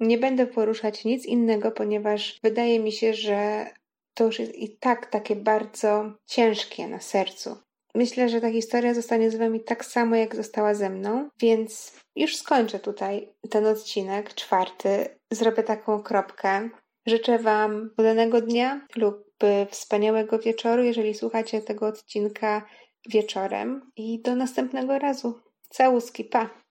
Nie 0.00 0.18
będę 0.18 0.46
poruszać 0.46 1.04
nic 1.04 1.26
innego, 1.26 1.70
ponieważ 1.70 2.40
wydaje 2.42 2.80
mi 2.80 2.92
się, 2.92 3.14
że 3.14 3.66
to 4.14 4.24
już 4.24 4.38
jest 4.38 4.54
i 4.54 4.76
tak 4.76 5.06
takie 5.06 5.36
bardzo 5.36 6.12
ciężkie 6.26 6.88
na 6.88 7.00
sercu. 7.00 7.56
Myślę, 7.94 8.28
że 8.28 8.40
ta 8.40 8.50
historia 8.50 8.94
zostanie 8.94 9.30
z 9.30 9.36
Wami 9.36 9.60
tak 9.60 9.84
samo, 9.84 10.16
jak 10.16 10.36
została 10.36 10.74
ze 10.74 10.90
mną, 10.90 11.28
więc 11.40 11.92
już 12.16 12.36
skończę 12.36 12.78
tutaj 12.78 13.28
ten 13.50 13.66
odcinek, 13.66 14.34
czwarty. 14.34 15.18
Zrobię 15.30 15.62
taką 15.62 16.02
kropkę. 16.02 16.68
Życzę 17.06 17.38
Wam 17.38 17.90
udanego 17.98 18.40
dnia 18.40 18.86
lub 18.96 19.28
wspaniałego 19.70 20.38
wieczoru, 20.38 20.82
jeżeli 20.82 21.14
słuchacie 21.14 21.62
tego 21.62 21.86
odcinka 21.86 22.66
wieczorem. 23.08 23.90
I 23.96 24.22
do 24.22 24.36
następnego 24.36 24.98
razu. 24.98 25.40
Całuski, 25.68 26.24
pa! 26.24 26.50